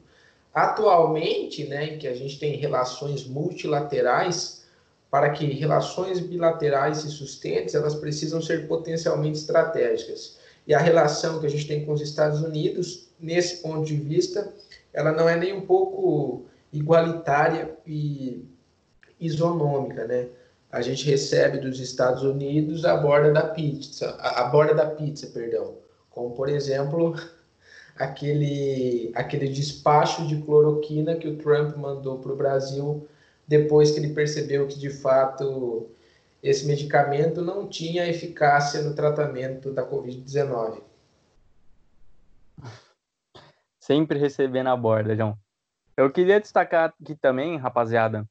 Atualmente, 0.53 1.65
né, 1.67 1.93
em 1.93 1.97
que 1.99 2.07
a 2.07 2.15
gente 2.15 2.39
tem 2.39 2.55
relações 2.55 3.27
multilaterais, 3.27 4.65
para 5.09 5.29
que 5.29 5.45
relações 5.45 6.19
bilaterais 6.19 6.97
se 6.97 7.09
sustentem, 7.09 7.75
elas 7.75 7.95
precisam 7.95 8.41
ser 8.41 8.67
potencialmente 8.67 9.37
estratégicas. 9.37 10.37
E 10.65 10.73
a 10.73 10.79
relação 10.79 11.39
que 11.39 11.45
a 11.45 11.49
gente 11.49 11.67
tem 11.67 11.85
com 11.85 11.93
os 11.93 12.01
Estados 12.01 12.41
Unidos, 12.41 13.07
nesse 13.19 13.61
ponto 13.61 13.85
de 13.85 13.95
vista, 13.95 14.51
ela 14.91 15.11
não 15.11 15.29
é 15.29 15.37
nem 15.37 15.53
um 15.53 15.65
pouco 15.65 16.45
igualitária 16.71 17.77
e 17.85 18.45
isonômica, 19.19 20.05
né? 20.05 20.27
A 20.71 20.81
gente 20.81 21.09
recebe 21.09 21.59
dos 21.59 21.79
Estados 21.79 22.23
Unidos 22.23 22.83
a 22.85 22.97
borda 22.97 23.31
da 23.31 23.47
pizza, 23.47 24.15
a, 24.19 24.43
borda 24.45 24.73
da 24.73 24.85
pizza, 24.85 25.27
perdão, 25.27 25.75
como 26.09 26.35
por 26.35 26.49
exemplo 26.49 27.15
aquele 27.95 29.11
aquele 29.15 29.47
despacho 29.47 30.27
de 30.27 30.41
cloroquina 30.41 31.15
que 31.15 31.27
o 31.27 31.37
Trump 31.37 31.75
mandou 31.77 32.19
para 32.19 32.33
o 32.33 32.35
Brasil 32.35 33.07
depois 33.47 33.91
que 33.91 33.99
ele 33.99 34.13
percebeu 34.13 34.67
que 34.67 34.77
de 34.77 34.89
fato 34.89 35.89
esse 36.43 36.67
medicamento 36.67 37.41
não 37.41 37.67
tinha 37.67 38.07
eficácia 38.07 38.81
no 38.81 38.93
tratamento 38.93 39.71
da 39.71 39.89
Covid-19. 39.89 40.81
Sempre 43.79 44.19
recebendo 44.19 44.67
a 44.67 44.75
borda, 44.75 45.15
João. 45.15 45.37
Eu 45.97 46.11
queria 46.11 46.39
destacar 46.39 46.93
aqui 47.01 47.15
também, 47.15 47.57
rapaziada, 47.57 48.23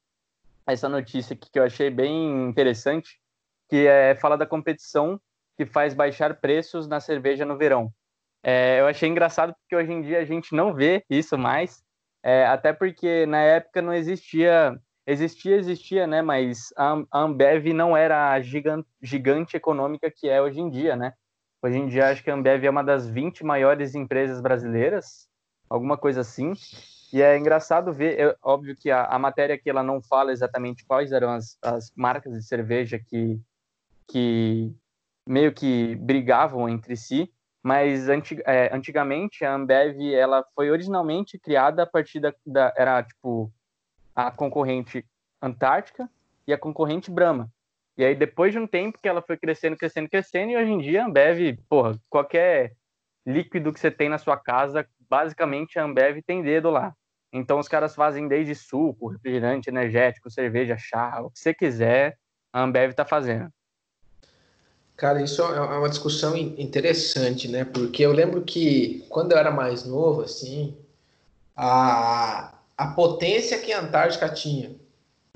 essa 0.65 0.89
notícia 0.89 1.35
aqui 1.35 1.51
que 1.51 1.59
eu 1.59 1.65
achei 1.65 1.91
bem 1.91 2.49
interessante, 2.49 3.21
que 3.69 3.89
é 3.89 4.15
fala 4.15 4.39
da 4.39 4.47
competição 4.47 5.21
que 5.57 5.67
faz 5.67 5.93
baixar 5.93 6.37
preços 6.37 6.87
na 6.87 7.01
cerveja 7.01 7.45
no 7.45 7.59
verão. 7.59 7.93
É, 8.41 8.79
eu 8.79 8.87
achei 8.87 9.09
engraçado 9.09 9.53
porque 9.55 9.75
hoje 9.75 9.93
em 9.93 10.01
dia 10.01 10.21
a 10.21 10.25
gente 10.25 10.55
não 10.55 10.73
vê 10.73 11.05
isso 11.11 11.37
mais, 11.37 11.83
é, 12.23 12.47
até 12.47 12.73
porque 12.73 13.27
na 13.27 13.41
época 13.41 13.83
não 13.83 13.93
existia, 13.93 14.81
existia, 15.05 15.57
existia, 15.57 16.07
né? 16.07 16.23
Mas 16.23 16.73
a, 16.77 17.03
Ambev 17.13 17.73
não 17.73 17.97
era 17.97 18.31
a 18.31 18.41
gigante, 18.41 18.89
gigante 19.03 19.57
econômica 19.57 20.09
que 20.09 20.29
é 20.29 20.41
hoje 20.41 20.61
em 20.61 20.71
dia, 20.71 20.95
né? 20.95 21.15
Hoje 21.61 21.79
em 21.79 21.89
dia 21.89 22.11
acho 22.11 22.23
que 22.23 22.31
a 22.31 22.35
Ambev 22.35 22.65
é 22.65 22.71
uma 22.71 22.85
das 22.85 23.09
20 23.09 23.45
maiores 23.45 23.97
empresas 23.97 24.41
brasileiras, 24.41 25.29
alguma 25.69 25.99
coisa 25.99 26.21
assim. 26.21 26.53
E 27.17 27.23
é 27.23 27.35
engraçado 27.39 27.95
ver, 27.95 28.21
é 28.21 28.37
óbvio 28.43 28.77
que 28.77 28.91
a, 28.91 29.07
a 29.07 29.19
matéria 29.19 29.55
aqui 29.55 29.71
ela 29.71 29.83
não 29.83 30.03
fala 30.03 30.33
exatamente 30.33 30.85
quais 30.85 31.13
eram 31.13 31.31
as, 31.31 31.57
as 31.63 31.91
marcas 31.97 32.31
de 32.35 32.43
cerveja 32.43 32.99
que, 32.99 33.41
que 34.07 34.71
meio 35.27 35.51
que 35.51 35.95
brigavam 35.95 36.69
entre 36.69 36.95
si, 36.95 37.33
mas 37.63 38.11
antig, 38.11 38.43
é, 38.45 38.69
antigamente 38.71 39.47
a 39.47 39.55
Ambev 39.55 39.99
ela 40.13 40.45
foi 40.55 40.71
originalmente 40.71 41.39
criada 41.39 41.85
a 41.85 41.87
partir 41.87 42.21
da, 42.21 42.35
da, 42.45 42.75
era 42.77 43.03
tipo 43.03 43.51
a 44.15 44.31
concorrente 44.31 45.03
Antártica 45.41 46.11
e 46.47 46.53
a 46.53 46.59
concorrente 46.59 47.11
Brahma. 47.11 47.51
E 47.97 48.05
aí 48.05 48.15
depois 48.15 48.53
de 48.53 48.59
um 48.59 48.67
tempo 48.67 48.99
que 49.01 49.09
ela 49.09 49.23
foi 49.23 49.39
crescendo, 49.39 49.75
crescendo, 49.75 50.11
crescendo 50.11 50.53
e 50.53 50.57
hoje 50.59 50.71
em 50.71 50.79
dia 50.81 51.03
a 51.03 51.07
Ambev, 51.07 51.59
porra, 51.67 51.99
qualquer 52.11 52.75
líquido 53.25 53.73
que 53.73 53.81
você 53.81 53.91
tem 53.91 54.11
na 54.11 54.19
sua 54.19 54.37
casa 54.37 54.87
basicamente 55.09 55.79
a 55.79 55.85
Ambev 55.85 56.21
tem 56.21 56.43
dedo 56.43 56.69
lá. 56.69 56.95
Então 57.37 57.59
os 57.59 57.69
caras 57.69 57.95
fazem 57.95 58.27
desde 58.27 58.55
suco, 58.55 59.09
refrigerante, 59.09 59.69
energético, 59.69 60.31
cerveja, 60.31 60.77
chá, 60.79 61.21
o 61.21 61.31
que 61.31 61.39
você 61.39 61.53
quiser, 61.53 62.17
a 62.53 62.63
Ambev 62.63 62.91
está 62.91 63.05
fazendo. 63.05 63.53
Cara, 64.97 65.21
isso 65.21 65.43
é 65.43 65.61
uma 65.61 65.91
discussão 65.91 66.35
interessante, 66.35 67.49
né? 67.49 67.67
Porque 67.67 68.03
eu 68.03 68.13
lembro 68.13 68.41
que 68.41 69.05
quando 69.11 69.33
eu 69.33 69.39
era 69.39 69.51
mais 69.51 69.85
novo, 69.85 70.23
assim, 70.23 70.75
a, 71.55 72.55
a 72.77 72.87
potência 72.89 73.59
que 73.59 73.75
a 73.75 73.81
Antártica 73.81 74.31
tinha 74.31 74.75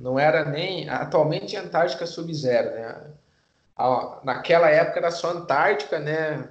não 0.00 0.18
era 0.18 0.46
nem. 0.46 0.88
Atualmente 0.88 1.54
a 1.58 1.60
Antártica 1.60 2.06
sub-zero, 2.06 2.70
né? 2.70 3.10
A, 3.76 4.20
naquela 4.24 4.70
época 4.70 5.00
era 5.00 5.10
só 5.10 5.30
Antártica, 5.32 5.98
né? 5.98 6.48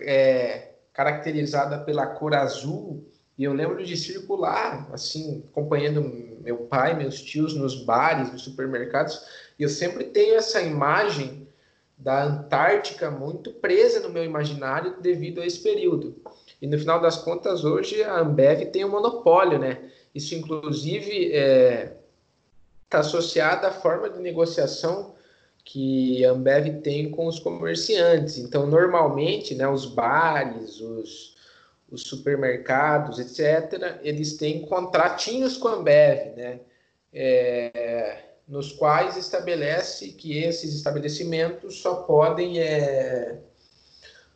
É, 0.00 0.70
caracterizada 0.94 1.78
pela 1.80 2.06
cor 2.06 2.34
azul, 2.34 3.06
e 3.36 3.44
eu 3.44 3.52
lembro 3.52 3.84
de 3.84 3.96
circular, 3.96 4.88
assim, 4.92 5.42
acompanhando 5.50 6.02
meu 6.40 6.58
pai, 6.58 6.96
meus 6.96 7.20
tios 7.20 7.54
nos 7.54 7.84
bares, 7.84 8.32
nos 8.32 8.42
supermercados, 8.42 9.20
e 9.58 9.62
eu 9.62 9.68
sempre 9.68 10.04
tenho 10.04 10.36
essa 10.36 10.62
imagem 10.62 11.48
da 11.96 12.24
Antártica 12.24 13.10
muito 13.10 13.50
presa 13.50 14.00
no 14.00 14.10
meu 14.10 14.24
imaginário 14.24 15.00
devido 15.00 15.40
a 15.40 15.46
esse 15.46 15.60
período. 15.60 16.16
E 16.60 16.66
no 16.66 16.78
final 16.78 17.00
das 17.00 17.16
contas, 17.16 17.64
hoje 17.64 18.02
a 18.02 18.20
Ambev 18.20 18.66
tem 18.66 18.84
um 18.84 18.90
monopólio, 18.90 19.58
né? 19.58 19.90
Isso, 20.14 20.34
inclusive, 20.34 21.26
está 21.26 21.36
é, 21.36 21.96
tá 22.88 22.98
associado 23.00 23.66
à 23.66 23.70
forma 23.70 24.08
de 24.08 24.20
negociação 24.20 25.14
que 25.64 26.24
a 26.24 26.30
Ambev 26.30 26.82
tem 26.82 27.10
com 27.10 27.26
os 27.26 27.38
comerciantes. 27.38 28.38
Então, 28.38 28.66
normalmente, 28.66 29.54
né, 29.54 29.66
os 29.66 29.86
bares, 29.86 30.80
os, 30.80 31.33
os 31.90 32.02
supermercados, 32.02 33.18
etc., 33.18 33.98
eles 34.02 34.36
têm 34.36 34.66
contratinhos 34.66 35.56
com 35.56 35.68
a 35.68 35.74
Ambev, 35.74 36.36
né, 36.36 36.60
é, 37.12 38.18
nos 38.46 38.72
quais 38.72 39.16
estabelece 39.16 40.08
que 40.12 40.42
esses 40.42 40.74
estabelecimentos 40.74 41.80
só 41.80 42.02
podem 42.02 42.60
é, 42.60 43.38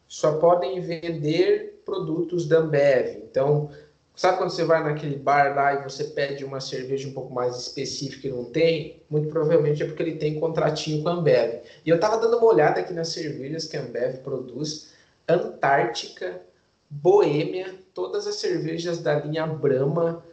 só 0.06 0.38
podem 0.38 0.80
vender 0.80 1.82
produtos 1.84 2.46
da 2.48 2.58
Ambev. 2.58 3.22
Então, 3.30 3.70
sabe 4.16 4.38
quando 4.38 4.50
você 4.50 4.64
vai 4.64 4.82
naquele 4.82 5.16
bar 5.16 5.54
lá 5.54 5.74
e 5.74 5.82
você 5.82 6.04
pede 6.04 6.44
uma 6.44 6.60
cerveja 6.60 7.06
um 7.08 7.12
pouco 7.12 7.32
mais 7.32 7.56
específica 7.56 8.28
e 8.28 8.30
não 8.30 8.46
tem? 8.46 9.02
Muito 9.10 9.28
provavelmente 9.28 9.82
é 9.82 9.86
porque 9.86 10.02
ele 10.02 10.16
tem 10.16 10.40
contratinho 10.40 11.02
com 11.02 11.10
a 11.10 11.12
Ambev. 11.12 11.60
E 11.84 11.90
eu 11.90 11.96
estava 11.96 12.18
dando 12.18 12.38
uma 12.38 12.46
olhada 12.46 12.80
aqui 12.80 12.94
nas 12.94 13.08
cervejas 13.08 13.66
que 13.66 13.76
a 13.76 13.82
Ambev 13.82 14.18
produz. 14.22 14.96
Antártica, 15.28 16.40
Boêmia, 16.90 17.74
todas 17.94 18.26
as 18.26 18.36
cervejas 18.36 18.98
da 18.98 19.18
linha 19.18 19.46
Brahma, 19.46 20.24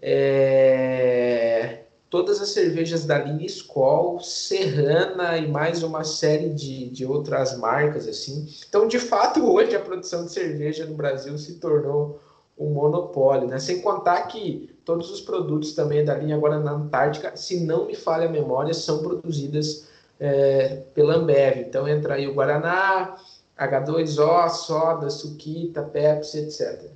é 0.00 1.84
todas 2.10 2.40
as 2.40 2.50
cervejas 2.50 3.04
da 3.04 3.18
linha 3.18 3.46
Skol, 3.46 4.20
Serrana 4.20 5.36
e 5.36 5.48
mais 5.48 5.82
uma 5.82 6.04
série 6.04 6.50
de, 6.50 6.88
de 6.88 7.04
outras 7.04 7.56
marcas 7.58 8.08
assim. 8.08 8.48
Então, 8.68 8.88
de 8.88 8.98
fato, 8.98 9.44
hoje 9.44 9.76
a 9.76 9.80
produção 9.80 10.24
de 10.24 10.32
cerveja 10.32 10.86
no 10.86 10.94
Brasil 10.94 11.36
se 11.38 11.56
tornou 11.56 12.20
um 12.58 12.70
monopólio, 12.70 13.46
né? 13.46 13.58
Sem 13.58 13.80
contar 13.80 14.22
que 14.22 14.74
todos 14.84 15.10
os 15.10 15.20
produtos 15.20 15.74
também 15.74 16.04
da 16.04 16.14
linha 16.14 16.34
agora 16.34 16.58
na 16.58 16.72
Antártica, 16.72 17.36
se 17.36 17.60
não 17.60 17.86
me 17.86 17.94
falha 17.94 18.26
a 18.26 18.32
memória, 18.32 18.74
são 18.74 19.02
produzidas 19.02 19.86
é, 20.18 20.82
pela 20.94 21.14
Ambev. 21.14 21.60
Então 21.60 21.86
entra 21.86 22.14
aí 22.14 22.26
o 22.26 22.34
Guaraná, 22.34 23.16
H2O, 23.58 24.48
soda, 24.50 25.10
suquita, 25.10 25.82
Pepsi, 25.82 26.38
etc. 26.38 26.90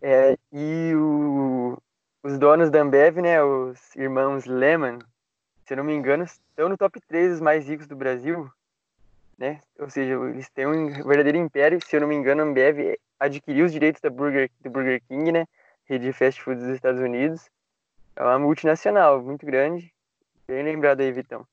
É, 0.00 0.36
e 0.52 0.94
o, 0.94 1.76
os 2.22 2.38
donos 2.38 2.70
da 2.70 2.80
Ambev, 2.80 3.20
né, 3.20 3.42
os 3.42 3.96
irmãos 3.96 4.44
Lehman, 4.44 4.98
se 5.64 5.72
eu 5.72 5.78
não 5.78 5.84
me 5.84 5.94
engano, 5.94 6.22
estão 6.22 6.68
no 6.68 6.76
top 6.76 7.00
3 7.00 7.32
dos 7.32 7.40
mais 7.40 7.66
ricos 7.66 7.88
do 7.88 7.96
Brasil, 7.96 8.48
né? 9.36 9.60
Ou 9.78 9.90
seja, 9.90 10.14
eles 10.14 10.48
têm 10.50 10.66
um 10.66 11.02
verdadeiro 11.02 11.38
império. 11.38 11.80
Se 11.84 11.96
eu 11.96 12.00
não 12.00 12.08
me 12.08 12.14
engano, 12.14 12.42
a 12.42 12.44
Ambev 12.44 12.96
adquiriu 13.18 13.66
os 13.66 13.72
direitos 13.72 14.00
da 14.00 14.08
Burger, 14.08 14.50
do 14.60 14.70
Burger 14.70 15.02
King, 15.08 15.32
né? 15.32 15.46
Rede 15.84 16.06
de 16.06 16.12
fast 16.12 16.40
food 16.42 16.60
dos 16.60 16.68
Estados 16.68 17.00
Unidos. 17.00 17.50
É 18.14 18.22
uma 18.22 18.38
multinacional 18.38 19.20
muito 19.22 19.44
grande. 19.44 19.92
Bem 20.46 20.62
lembrado 20.62 21.00
aí, 21.00 21.12
Vitão. 21.12 21.46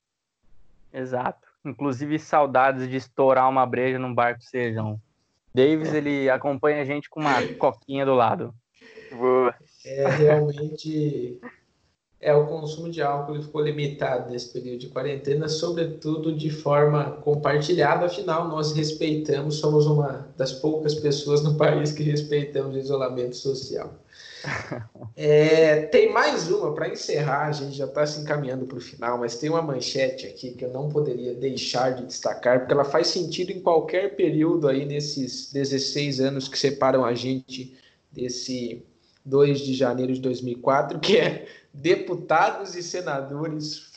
Exato. 0.94 1.53
Inclusive, 1.66 2.20
saudades 2.20 2.90
de 2.90 2.98
estourar 2.98 3.50
uma 3.50 3.66
breja 3.66 3.98
num 3.98 4.14
barco 4.14 4.44
sejam. 4.44 5.00
Davis, 5.54 5.94
ele 5.94 6.30
acompanha 6.30 6.82
a 6.82 6.86
gente 6.86 7.10
com 7.10 7.20
uma 7.20 7.42
coquinha 7.58 8.06
do 8.06 8.14
lado. 8.14 8.54
Boa 9.12 9.54
é 9.86 10.10
realmente 10.10 11.40
é 12.20 12.34
o 12.34 12.48
consumo 12.48 12.90
de 12.90 13.02
álcool 13.02 13.42
ficou 13.42 13.62
limitado 13.62 14.32
nesse 14.32 14.54
período 14.54 14.80
de 14.80 14.88
quarentena, 14.88 15.50
sobretudo 15.50 16.34
de 16.34 16.50
forma 16.50 17.12
compartilhada. 17.18 18.06
Afinal, 18.06 18.48
nós 18.48 18.72
respeitamos, 18.72 19.56
somos 19.56 19.86
uma 19.86 20.30
das 20.38 20.54
poucas 20.54 20.96
pessoas 20.96 21.44
no 21.44 21.58
país 21.58 21.92
que 21.92 22.02
respeitamos 22.02 22.76
o 22.76 22.80
isolamento 22.80 23.36
social. 23.36 23.94
É, 25.16 25.84
tem 25.84 26.12
mais 26.12 26.50
uma 26.50 26.74
para 26.74 26.90
encerrar, 26.90 27.48
a 27.48 27.52
gente 27.52 27.78
já 27.78 27.86
está 27.86 28.06
se 28.06 28.20
encaminhando 28.20 28.66
para 28.66 28.78
o 28.78 28.82
final, 28.82 29.18
mas 29.18 29.38
tem 29.38 29.50
uma 29.50 29.62
manchete 29.62 30.26
aqui 30.26 30.52
que 30.52 30.66
eu 30.66 30.72
não 30.72 30.90
poderia 30.90 31.36
deixar 31.36 31.92
de 31.92 32.06
destacar, 32.06 32.60
porque 32.60 32.74
ela 32.74 32.84
faz 32.84 33.08
sentido 33.08 33.52
em 33.52 33.62
qualquer 33.62 34.16
período 34.16 34.68
aí 34.68 34.86
nesses 34.86 35.52
16 35.54 36.20
anos 36.20 36.48
que 36.48 36.58
separam 36.58 37.06
a 37.06 37.14
gente 37.14 37.78
desse 38.12 38.84
2 39.24 39.60
de 39.60 39.74
janeiro 39.74 40.14
de 40.14 40.20
2004, 40.20 41.00
que 41.00 41.18
é 41.18 41.46
deputados 41.74 42.76
e 42.76 42.84
senadores 42.84 43.92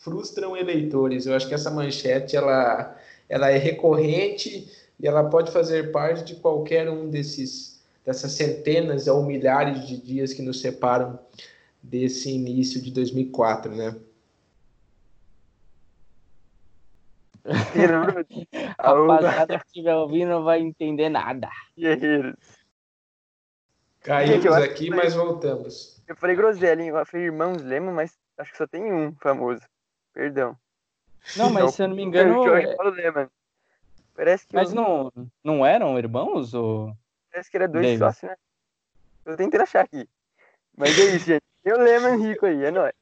frustram 0.00 0.56
eleitores. 0.56 1.26
Eu 1.26 1.34
acho 1.34 1.46
que 1.46 1.54
essa 1.54 1.70
manchete 1.70 2.36
ela, 2.36 2.96
ela 3.28 3.50
é 3.50 3.58
recorrente 3.58 4.68
e 4.98 5.06
ela 5.06 5.24
pode 5.24 5.52
fazer 5.52 5.92
parte 5.92 6.24
de 6.24 6.34
qualquer 6.36 6.88
um 6.90 7.08
desses 7.08 7.71
dessas 8.04 8.32
centenas 8.32 9.06
ou 9.06 9.22
milhares 9.24 9.86
de 9.86 10.00
dias 10.00 10.32
que 10.32 10.42
nos 10.42 10.60
separam 10.60 11.18
desse 11.82 12.30
início 12.30 12.80
de 12.80 12.90
2004, 12.90 13.74
né? 13.74 13.96
Rapaziada 18.78 19.58
que 19.58 19.66
estiver 19.66 19.94
ouvindo 19.96 20.28
não 20.28 20.44
vai 20.44 20.60
entender 20.60 21.08
nada. 21.08 21.48
Guerreiros. 21.76 22.36
Caímos 24.00 24.42
Gente, 24.42 24.48
aqui, 24.48 24.90
mas 24.90 25.14
voltamos. 25.14 26.02
Eu 26.08 26.16
falei 26.16 26.36
groselha, 26.36 26.82
Eu 26.82 27.06
falei 27.06 27.26
irmãos 27.26 27.62
Lema, 27.62 27.92
mas 27.92 28.16
acho 28.38 28.50
que 28.50 28.58
só 28.58 28.66
tem 28.66 28.92
um 28.92 29.14
famoso. 29.16 29.62
Perdão. 30.12 30.56
Não, 31.36 31.50
mas 31.50 31.74
se 31.74 31.82
eu 31.82 31.88
não 31.88 31.96
me 31.96 32.02
engano. 32.02 32.44
É... 32.56 32.76
Lema. 32.90 33.30
Parece 34.14 34.46
que. 34.46 34.54
Mas 34.54 34.70
eu... 34.70 34.76
não, 34.76 35.12
não 35.42 35.66
eram 35.66 35.98
irmãos? 35.98 36.52
Ou... 36.52 36.96
Parece 37.32 37.50
que 37.50 37.56
era 37.56 37.66
dois 37.66 37.84
Davis. 37.84 37.98
sócios, 37.98 38.30
né? 38.30 38.36
Eu 39.24 39.36
tentei 39.36 39.60
achar 39.60 39.84
aqui. 39.84 40.06
Mas 40.76 40.98
é 40.98 41.16
isso, 41.16 41.26
gente. 41.26 41.42
Tem 41.62 41.72
o 41.72 41.78
Lema 41.78 42.16
rico 42.16 42.44
aí, 42.44 42.64
é 42.64 42.70
nóis. 42.70 42.92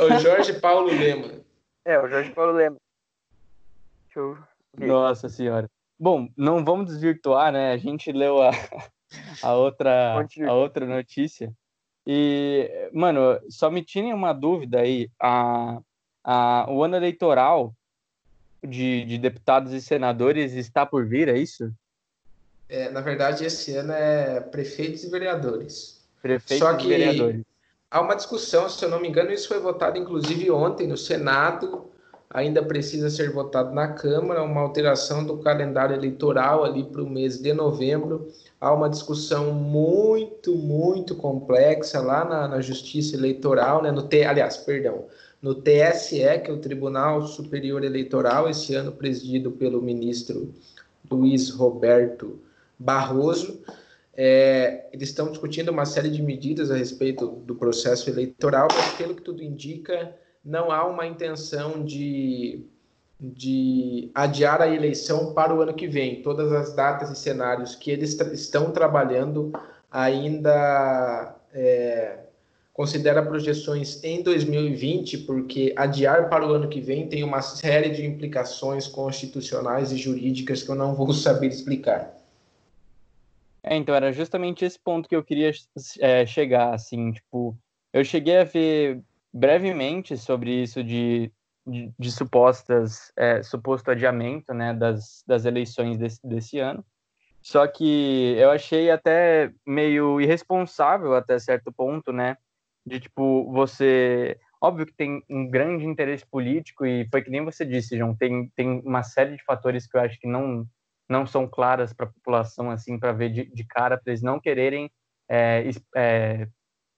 O 0.00 0.20
Jorge 0.20 0.60
Paulo 0.60 0.88
Lema. 0.88 1.40
É, 1.84 1.98
o 1.98 2.08
Jorge 2.08 2.30
Paulo 2.32 2.52
Lema. 2.52 2.76
Show. 4.10 4.36
Nossa 4.78 5.28
senhora. 5.28 5.68
Bom, 5.98 6.28
não 6.36 6.64
vamos 6.64 6.86
desvirtuar, 6.86 7.50
né? 7.50 7.72
A 7.72 7.76
gente 7.76 8.12
leu 8.12 8.42
a, 8.42 8.50
a 9.42 9.54
outra, 9.54 10.26
a 10.46 10.52
outra 10.52 10.86
notícia. 10.86 11.52
E, 12.06 12.90
mano, 12.92 13.40
só 13.48 13.70
me 13.70 13.82
tirem 13.82 14.12
uma 14.12 14.32
dúvida 14.32 14.80
aí. 14.80 15.10
A, 15.20 15.80
a, 16.22 16.70
o 16.70 16.84
ano 16.84 16.96
eleitoral 16.96 17.74
de, 18.62 19.04
de 19.06 19.18
deputados 19.18 19.72
e 19.72 19.80
senadores 19.80 20.52
está 20.52 20.84
por 20.84 21.06
vir, 21.06 21.28
é 21.28 21.38
isso? 21.38 21.72
É, 22.68 22.90
na 22.90 23.00
verdade, 23.00 23.44
esse 23.44 23.74
ano 23.76 23.92
é 23.92 24.40
prefeitos 24.40 25.04
e 25.04 25.10
vereadores. 25.10 26.00
Prefeitos 26.20 26.66
Só 26.66 26.74
que 26.74 26.86
e 26.86 26.88
vereadores. 26.88 27.42
Há 27.90 28.00
uma 28.00 28.14
discussão, 28.14 28.68
se 28.68 28.84
eu 28.84 28.90
não 28.90 29.00
me 29.00 29.08
engano, 29.08 29.30
isso 29.30 29.48
foi 29.48 29.60
votado 29.60 29.96
inclusive 29.96 30.50
ontem 30.50 30.86
no 30.86 30.96
Senado. 30.96 31.90
Ainda 32.28 32.62
precisa 32.62 33.08
ser 33.08 33.30
votado 33.30 33.72
na 33.72 33.88
Câmara 33.88 34.42
uma 34.42 34.60
alteração 34.60 35.24
do 35.24 35.38
calendário 35.38 35.94
eleitoral 35.94 36.64
ali 36.64 36.82
para 36.84 37.02
o 37.02 37.08
mês 37.08 37.38
de 37.38 37.52
novembro 37.52 38.32
há 38.60 38.72
uma 38.72 38.88
discussão 38.88 39.52
muito, 39.52 40.54
muito 40.54 41.14
complexa 41.14 42.00
lá 42.00 42.24
na, 42.24 42.48
na 42.48 42.60
Justiça 42.60 43.16
Eleitoral, 43.16 43.82
né, 43.82 43.90
no 43.90 44.02
T, 44.02 44.24
aliás, 44.24 44.56
perdão, 44.56 45.04
no 45.40 45.54
TSE, 45.54 46.40
que 46.44 46.50
é 46.50 46.52
o 46.52 46.58
Tribunal 46.58 47.22
Superior 47.22 47.84
Eleitoral, 47.84 48.48
esse 48.48 48.74
ano 48.74 48.92
presidido 48.92 49.52
pelo 49.52 49.82
ministro 49.82 50.52
Luiz 51.08 51.50
Roberto 51.50 52.40
Barroso. 52.78 53.62
É, 54.14 54.88
eles 54.92 55.10
estão 55.10 55.30
discutindo 55.30 55.70
uma 55.70 55.84
série 55.84 56.08
de 56.08 56.22
medidas 56.22 56.70
a 56.70 56.76
respeito 56.76 57.26
do 57.26 57.54
processo 57.54 58.08
eleitoral, 58.08 58.68
mas 58.74 58.94
pelo 58.94 59.14
que 59.14 59.22
tudo 59.22 59.42
indica, 59.42 60.14
não 60.44 60.72
há 60.72 60.86
uma 60.86 61.06
intenção 61.06 61.84
de 61.84 62.64
de 63.18 64.10
adiar 64.14 64.60
a 64.60 64.68
eleição 64.68 65.32
para 65.32 65.54
o 65.54 65.60
ano 65.60 65.74
que 65.74 65.86
vem. 65.86 66.22
Todas 66.22 66.52
as 66.52 66.74
datas 66.74 67.10
e 67.10 67.16
cenários 67.16 67.74
que 67.74 67.90
eles 67.90 68.14
tra 68.14 68.32
estão 68.32 68.70
trabalhando 68.70 69.52
ainda 69.90 71.34
é, 71.52 72.18
considera 72.72 73.22
projeções 73.22 74.02
em 74.04 74.22
2020, 74.22 75.18
porque 75.18 75.72
adiar 75.76 76.28
para 76.28 76.46
o 76.46 76.52
ano 76.52 76.68
que 76.68 76.80
vem 76.80 77.08
tem 77.08 77.24
uma 77.24 77.40
série 77.40 77.88
de 77.88 78.04
implicações 78.04 78.86
constitucionais 78.86 79.92
e 79.92 79.96
jurídicas 79.96 80.62
que 80.62 80.68
eu 80.68 80.74
não 80.74 80.94
vou 80.94 81.12
saber 81.14 81.48
explicar. 81.48 82.14
É, 83.66 83.76
então 83.76 83.94
era 83.94 84.12
justamente 84.12 84.64
esse 84.64 84.78
ponto 84.78 85.08
que 85.08 85.16
eu 85.16 85.24
queria 85.24 85.50
é, 86.00 86.24
chegar, 86.24 86.72
assim, 86.72 87.12
tipo, 87.12 87.58
eu 87.92 88.04
cheguei 88.04 88.38
a 88.38 88.44
ver 88.44 89.02
brevemente 89.32 90.16
sobre 90.16 90.62
isso 90.62 90.84
de 90.84 91.30
de, 91.66 91.92
de 91.98 92.12
supostas 92.12 93.12
é, 93.16 93.42
suposto 93.42 93.90
adiamento 93.90 94.54
né, 94.54 94.72
das, 94.72 95.24
das 95.26 95.44
eleições 95.44 95.98
desse, 95.98 96.24
desse 96.26 96.58
ano. 96.58 96.84
Só 97.42 97.66
que 97.66 98.34
eu 98.38 98.50
achei 98.50 98.90
até 98.90 99.52
meio 99.66 100.20
irresponsável 100.20 101.14
até 101.14 101.38
certo 101.38 101.72
ponto, 101.72 102.12
né? 102.12 102.36
De 102.84 103.00
tipo, 103.00 103.50
você. 103.52 104.38
Óbvio 104.60 104.86
que 104.86 104.94
tem 104.94 105.22
um 105.28 105.48
grande 105.48 105.84
interesse 105.84 106.26
político, 106.26 106.84
e 106.84 107.06
foi 107.08 107.22
que 107.22 107.30
nem 107.30 107.44
você 107.44 107.64
disse, 107.64 107.96
João, 107.96 108.16
tem, 108.16 108.50
tem 108.56 108.80
uma 108.84 109.02
série 109.02 109.36
de 109.36 109.44
fatores 109.44 109.86
que 109.86 109.96
eu 109.96 110.00
acho 110.00 110.18
que 110.18 110.26
não, 110.26 110.66
não 111.08 111.26
são 111.26 111.46
claras 111.46 111.92
para 111.92 112.06
a 112.06 112.10
população, 112.10 112.70
assim, 112.70 112.98
para 112.98 113.12
ver 113.12 113.30
de, 113.30 113.44
de 113.46 113.64
cara, 113.64 113.96
para 113.96 114.12
eles 114.12 114.22
não 114.22 114.40
quererem 114.40 114.90
é, 115.28 115.70
é, 115.94 116.48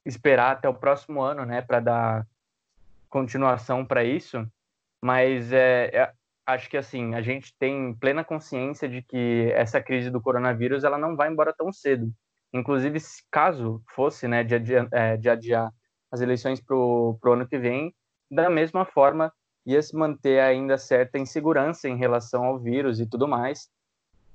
esperar 0.04 0.52
até 0.52 0.68
o 0.68 0.74
próximo 0.74 1.20
ano, 1.20 1.44
né, 1.44 1.62
para 1.62 1.80
dar 1.80 2.26
continuação 3.08 3.84
para 3.84 4.04
isso. 4.04 4.46
Mas 5.02 5.52
é, 5.52 5.90
é, 5.94 6.12
acho 6.46 6.68
que 6.68 6.76
assim 6.76 7.14
a 7.14 7.20
gente 7.20 7.54
tem 7.58 7.94
plena 7.94 8.24
consciência 8.24 8.88
de 8.88 9.02
que 9.02 9.50
essa 9.54 9.80
crise 9.80 10.10
do 10.10 10.20
coronavírus 10.20 10.84
ela 10.84 10.98
não 10.98 11.16
vai 11.16 11.30
embora 11.30 11.54
tão 11.56 11.72
cedo. 11.72 12.12
Inclusive, 12.52 12.98
caso 13.30 13.82
fosse 13.94 14.26
né, 14.26 14.42
de, 14.42 14.54
adiar, 14.54 14.88
é, 14.90 15.16
de 15.16 15.28
adiar 15.28 15.70
as 16.10 16.20
eleições 16.20 16.60
para 16.60 16.74
o 16.74 17.18
ano 17.26 17.46
que 17.46 17.58
vem, 17.58 17.94
da 18.30 18.48
mesma 18.48 18.84
forma 18.86 19.32
ia 19.66 19.82
se 19.82 19.94
manter 19.94 20.40
ainda 20.40 20.78
certa 20.78 21.18
insegurança 21.18 21.88
em 21.88 21.96
relação 21.96 22.44
ao 22.44 22.58
vírus 22.58 23.00
e 23.00 23.06
tudo 23.06 23.28
mais, 23.28 23.68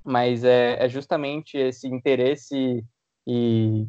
mas 0.04 0.44
é, 0.44 0.84
é 0.84 0.90
justamente 0.90 1.58
esse 1.58 1.88
interesse 1.88 2.84
e, 3.26 3.88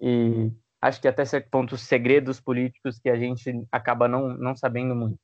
e 0.00 0.50
acho 0.80 1.00
que 1.00 1.08
até 1.08 1.24
certo 1.24 1.48
ponto 1.50 1.74
os 1.74 1.82
segredos 1.82 2.40
políticos 2.40 2.98
que 2.98 3.08
a 3.08 3.16
gente 3.16 3.64
acaba 3.70 4.08
não, 4.08 4.28
não 4.28 4.56
sabendo 4.56 4.94
muito. 4.94 5.18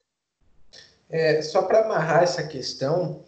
É, 1.11 1.43
só 1.43 1.63
para 1.63 1.85
amarrar 1.85 2.23
essa 2.23 2.43
questão, 2.47 3.23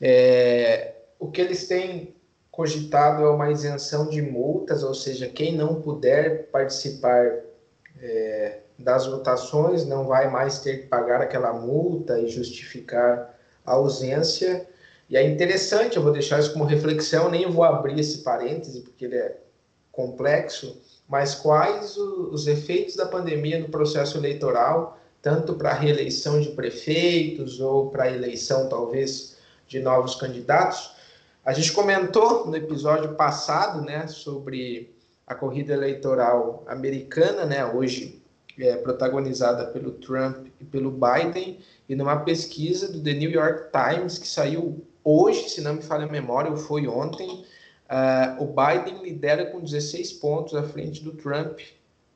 é, 0.00 0.94
o 1.18 1.30
que 1.30 1.40
eles 1.40 1.68
têm 1.68 2.14
cogitado 2.50 3.22
é 3.22 3.30
uma 3.30 3.50
isenção 3.50 4.08
de 4.08 4.22
multas, 4.22 4.82
ou 4.82 4.94
seja, 4.94 5.28
quem 5.28 5.54
não 5.54 5.80
puder 5.80 6.46
participar 6.50 7.26
é, 8.00 8.60
das 8.78 9.06
votações 9.06 9.86
não 9.86 10.06
vai 10.06 10.30
mais 10.30 10.60
ter 10.60 10.82
que 10.82 10.86
pagar 10.86 11.20
aquela 11.20 11.52
multa 11.52 12.18
e 12.18 12.28
justificar 12.28 13.38
a 13.64 13.72
ausência. 13.72 14.66
E 15.10 15.16
é 15.16 15.28
interessante, 15.28 15.96
eu 15.96 16.04
vou 16.04 16.12
deixar 16.12 16.38
isso 16.38 16.52
como 16.52 16.64
reflexão, 16.64 17.28
nem 17.28 17.50
vou 17.50 17.64
abrir 17.64 17.98
esse 17.98 18.18
parêntese 18.18 18.82
porque 18.82 19.06
ele 19.06 19.16
é 19.16 19.38
complexo, 19.90 20.80
mas 21.08 21.34
quais 21.34 21.96
os 21.96 22.46
efeitos 22.46 22.94
da 22.94 23.06
pandemia 23.06 23.58
no 23.58 23.68
processo 23.68 24.16
eleitoral, 24.16 25.00
tanto 25.20 25.54
para 25.54 25.70
a 25.70 25.74
reeleição 25.74 26.40
de 26.40 26.50
prefeitos 26.50 27.58
ou 27.58 27.90
para 27.90 28.04
a 28.04 28.10
eleição, 28.10 28.68
talvez, 28.68 29.36
de 29.66 29.80
novos 29.80 30.14
candidatos. 30.14 30.92
A 31.44 31.52
gente 31.52 31.72
comentou 31.72 32.46
no 32.46 32.56
episódio 32.56 33.16
passado 33.16 33.82
né, 33.82 34.06
sobre 34.06 34.94
a 35.26 35.34
corrida 35.34 35.72
eleitoral 35.72 36.62
americana, 36.68 37.44
né, 37.44 37.66
hoje 37.66 38.22
é, 38.56 38.76
protagonizada 38.76 39.66
pelo 39.66 39.90
Trump 39.90 40.46
e 40.60 40.64
pelo 40.64 40.92
Biden, 40.92 41.58
e 41.88 41.96
numa 41.96 42.20
pesquisa 42.20 42.92
do 42.92 43.02
The 43.02 43.14
New 43.14 43.30
York 43.30 43.70
Times, 43.72 44.16
que 44.16 44.28
saiu 44.28 44.86
hoje, 45.04 45.48
se 45.48 45.60
não 45.60 45.74
me 45.74 45.82
falha 45.82 46.04
a 46.04 46.10
memória, 46.10 46.50
ou 46.50 46.56
foi 46.56 46.86
ontem, 46.86 47.44
uh, 47.90 48.42
o 48.42 48.46
Biden 48.46 49.02
lidera 49.02 49.46
com 49.46 49.60
16 49.60 50.14
pontos 50.14 50.54
à 50.54 50.62
frente 50.62 51.02
do 51.02 51.12
Trump. 51.12 51.60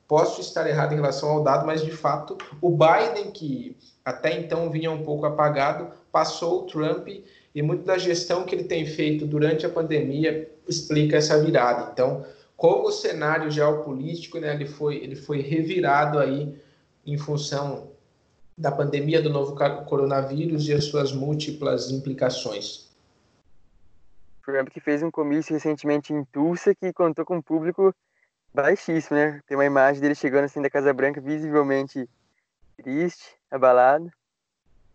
Posso 0.07 0.41
estar 0.41 0.67
errado 0.67 0.93
em 0.93 0.95
relação 0.95 1.29
ao 1.29 1.43
dado, 1.43 1.65
mas 1.65 1.83
de 1.83 1.91
fato, 1.91 2.37
o 2.61 2.69
Biden, 2.69 3.31
que 3.31 3.75
até 4.03 4.37
então 4.37 4.69
vinha 4.69 4.91
um 4.91 5.03
pouco 5.03 5.25
apagado, 5.25 5.89
passou 6.11 6.61
o 6.61 6.67
Trump 6.67 7.07
e 7.55 7.61
muito 7.61 7.83
da 7.83 7.97
gestão 7.97 8.43
que 8.43 8.53
ele 8.53 8.65
tem 8.65 8.85
feito 8.85 9.25
durante 9.25 9.65
a 9.65 9.69
pandemia 9.69 10.51
explica 10.67 11.17
essa 11.17 11.41
virada. 11.41 11.91
Então, 11.91 12.25
como 12.55 12.87
o 12.87 12.91
cenário 12.91 13.49
geopolítico, 13.49 14.39
né, 14.39 14.53
ele 14.53 14.65
foi, 14.65 14.97
ele 14.97 15.15
foi 15.15 15.41
revirado 15.41 16.19
aí 16.19 16.55
em 17.05 17.17
função 17.17 17.94
da 18.57 18.71
pandemia 18.71 19.21
do 19.21 19.29
novo 19.29 19.55
coronavírus 19.85 20.67
e 20.67 20.73
as 20.73 20.85
suas 20.85 21.11
múltiplas 21.11 21.91
implicações. 21.91 22.85
Trump 24.45 24.69
que 24.69 24.79
fez 24.79 25.01
um 25.03 25.11
comício 25.11 25.53
recentemente 25.53 26.13
em 26.13 26.23
Tulsa 26.25 26.73
que 26.73 26.93
contou 26.93 27.25
com 27.25 27.37
um 27.37 27.41
público 27.41 27.93
baixíssimo, 28.53 29.17
né? 29.17 29.41
Tem 29.47 29.57
uma 29.57 29.65
imagem 29.65 30.01
dele 30.01 30.15
chegando 30.15 30.45
assim 30.45 30.61
da 30.61 30.69
Casa 30.69 30.93
Branca 30.93 31.19
visivelmente 31.19 32.07
triste, 32.77 33.35
abalado. 33.51 34.09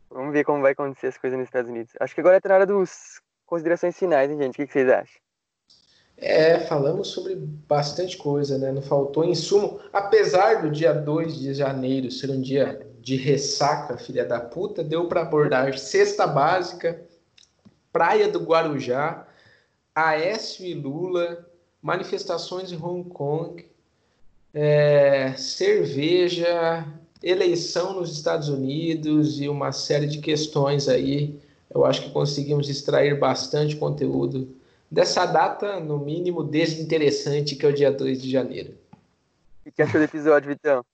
Vamos 0.08 0.32
ver 0.32 0.44
como 0.44 0.62
vai 0.62 0.72
acontecer 0.72 1.08
as 1.08 1.18
coisas 1.18 1.38
nos 1.38 1.48
Estados 1.48 1.70
Unidos. 1.70 1.92
Acho 2.00 2.14
que 2.14 2.20
agora 2.20 2.40
é 2.42 2.48
na 2.48 2.54
hora 2.54 2.66
dos 2.66 3.20
considerações 3.44 3.96
finais, 3.96 4.30
hein, 4.30 4.38
gente? 4.38 4.62
O 4.62 4.66
que 4.66 4.72
vocês 4.72 4.88
acham? 4.88 5.20
É, 6.16 6.60
falamos 6.60 7.08
sobre 7.08 7.34
bastante 7.34 8.16
coisa, 8.16 8.58
né? 8.58 8.72
Não 8.72 8.82
faltou 8.82 9.24
insumo. 9.24 9.80
Apesar 9.92 10.62
do 10.62 10.70
dia 10.70 10.92
2 10.92 11.38
de 11.38 11.54
janeiro 11.54 12.10
ser 12.10 12.30
um 12.30 12.40
dia 12.40 12.86
de 13.00 13.16
ressaca, 13.16 13.96
filha 13.96 14.24
da 14.24 14.40
puta, 14.40 14.84
deu 14.84 15.08
para 15.08 15.22
abordar 15.22 15.78
cesta 15.78 16.26
básica, 16.26 17.00
praia 17.92 18.28
do 18.28 18.40
Guarujá, 18.40 19.26
Aécio 19.94 20.64
e 20.64 20.74
Lula, 20.74 21.48
manifestações 21.82 22.70
em 22.70 22.76
Hong 22.76 23.08
Kong, 23.08 23.66
é, 24.52 25.32
cerveja, 25.36 26.86
eleição 27.22 27.94
nos 27.94 28.12
Estados 28.12 28.48
Unidos 28.48 29.40
e 29.40 29.48
uma 29.48 29.72
série 29.72 30.06
de 30.06 30.18
questões 30.18 30.88
aí. 30.88 31.40
Eu 31.72 31.84
acho 31.84 32.02
que 32.02 32.10
conseguimos 32.10 32.68
extrair 32.68 33.18
bastante 33.18 33.76
conteúdo 33.76 34.54
dessa 34.90 35.24
data, 35.24 35.78
no 35.78 35.98
mínimo, 35.98 36.42
desinteressante, 36.42 37.54
que 37.54 37.64
é 37.64 37.68
o 37.68 37.72
dia 37.72 37.92
2 37.92 38.20
de 38.22 38.30
janeiro. 38.30 38.74
O 39.64 39.70
que 39.70 39.82
achou 39.82 40.00
do 40.00 40.04
episódio, 40.04 40.48
Vitão? 40.48 40.84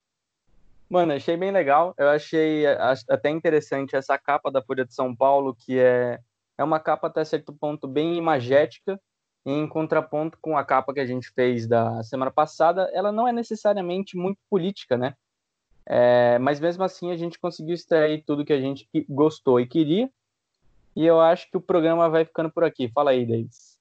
Mano, 0.88 1.12
achei 1.12 1.36
bem 1.36 1.50
legal. 1.50 1.94
Eu 1.98 2.08
achei 2.08 2.64
até 3.08 3.28
interessante 3.30 3.96
essa 3.96 4.16
capa 4.16 4.50
da 4.50 4.62
Folha 4.62 4.84
de 4.84 4.94
São 4.94 5.14
Paulo, 5.14 5.54
que 5.54 5.78
é, 5.78 6.18
é 6.56 6.64
uma 6.64 6.78
capa 6.78 7.08
até 7.08 7.24
certo 7.24 7.52
ponto 7.52 7.88
bem 7.88 8.14
imagética, 8.16 9.00
em 9.44 9.66
contraponto 9.68 10.38
com 10.40 10.56
a 10.56 10.64
capa 10.64 10.92
que 10.92 11.00
a 11.00 11.06
gente 11.06 11.30
fez 11.30 11.66
da 11.66 12.02
semana 12.02 12.30
passada, 12.30 12.90
ela 12.92 13.12
não 13.12 13.28
é 13.28 13.32
necessariamente 13.32 14.16
muito 14.16 14.38
política, 14.50 14.96
né? 14.96 15.14
É, 15.88 16.36
mas 16.40 16.58
mesmo 16.58 16.82
assim 16.82 17.12
a 17.12 17.16
gente 17.16 17.38
conseguiu 17.38 17.74
extrair 17.74 18.24
tudo 18.26 18.44
que 18.44 18.52
a 18.52 18.60
gente 18.60 18.88
gostou 19.08 19.60
e 19.60 19.66
queria. 19.66 20.10
E 20.96 21.06
eu 21.06 21.20
acho 21.20 21.48
que 21.50 21.56
o 21.56 21.60
programa 21.60 22.08
vai 22.08 22.24
ficando 22.24 22.50
por 22.50 22.64
aqui. 22.64 22.88
Fala 22.88 23.10
aí, 23.10 23.24
Davis. 23.24 23.78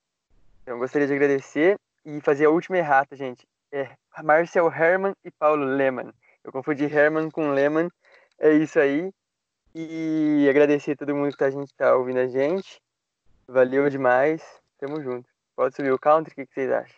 Eu 0.65 0.77
gostaria 0.77 1.07
de 1.07 1.13
agradecer 1.13 1.79
e 2.05 2.21
fazer 2.21 2.45
a 2.45 2.49
última 2.49 2.77
errata, 2.77 3.15
gente. 3.15 3.47
É 3.71 3.89
Marcel 4.23 4.67
Herman 4.67 5.13
e 5.23 5.31
Paulo 5.31 5.65
Lehmann. 5.65 6.11
Eu 6.45 6.51
confundi 6.51 6.85
Herman 6.85 7.31
com 7.31 7.51
Lehmann. 7.51 7.89
É 8.39 8.53
isso 8.53 8.79
aí. 8.79 9.11
E 9.73 10.47
agradecer 10.47 10.91
a 10.91 10.95
todo 10.95 11.15
mundo 11.15 11.35
que 11.35 11.43
a 11.43 11.49
gente 11.49 11.73
tá 11.75 11.95
ouvindo 11.95 12.19
a 12.19 12.27
gente. 12.27 12.79
Valeu 13.47 13.89
demais. 13.89 14.43
Tamo 14.79 15.01
junto. 15.01 15.27
Pode 15.55 15.75
subir 15.75 15.91
o 15.91 15.99
counter, 15.99 16.31
o 16.31 16.35
que, 16.35 16.45
que 16.45 16.53
vocês 16.53 16.71
acham? 16.71 16.95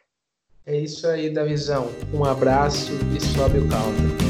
É 0.65 0.75
isso 0.75 1.07
aí, 1.07 1.29
Davizão. 1.29 1.89
Um 2.13 2.25
abraço 2.25 2.91
e 3.15 3.21
sobe 3.21 3.59
o 3.59 3.69
counter. 3.69 4.26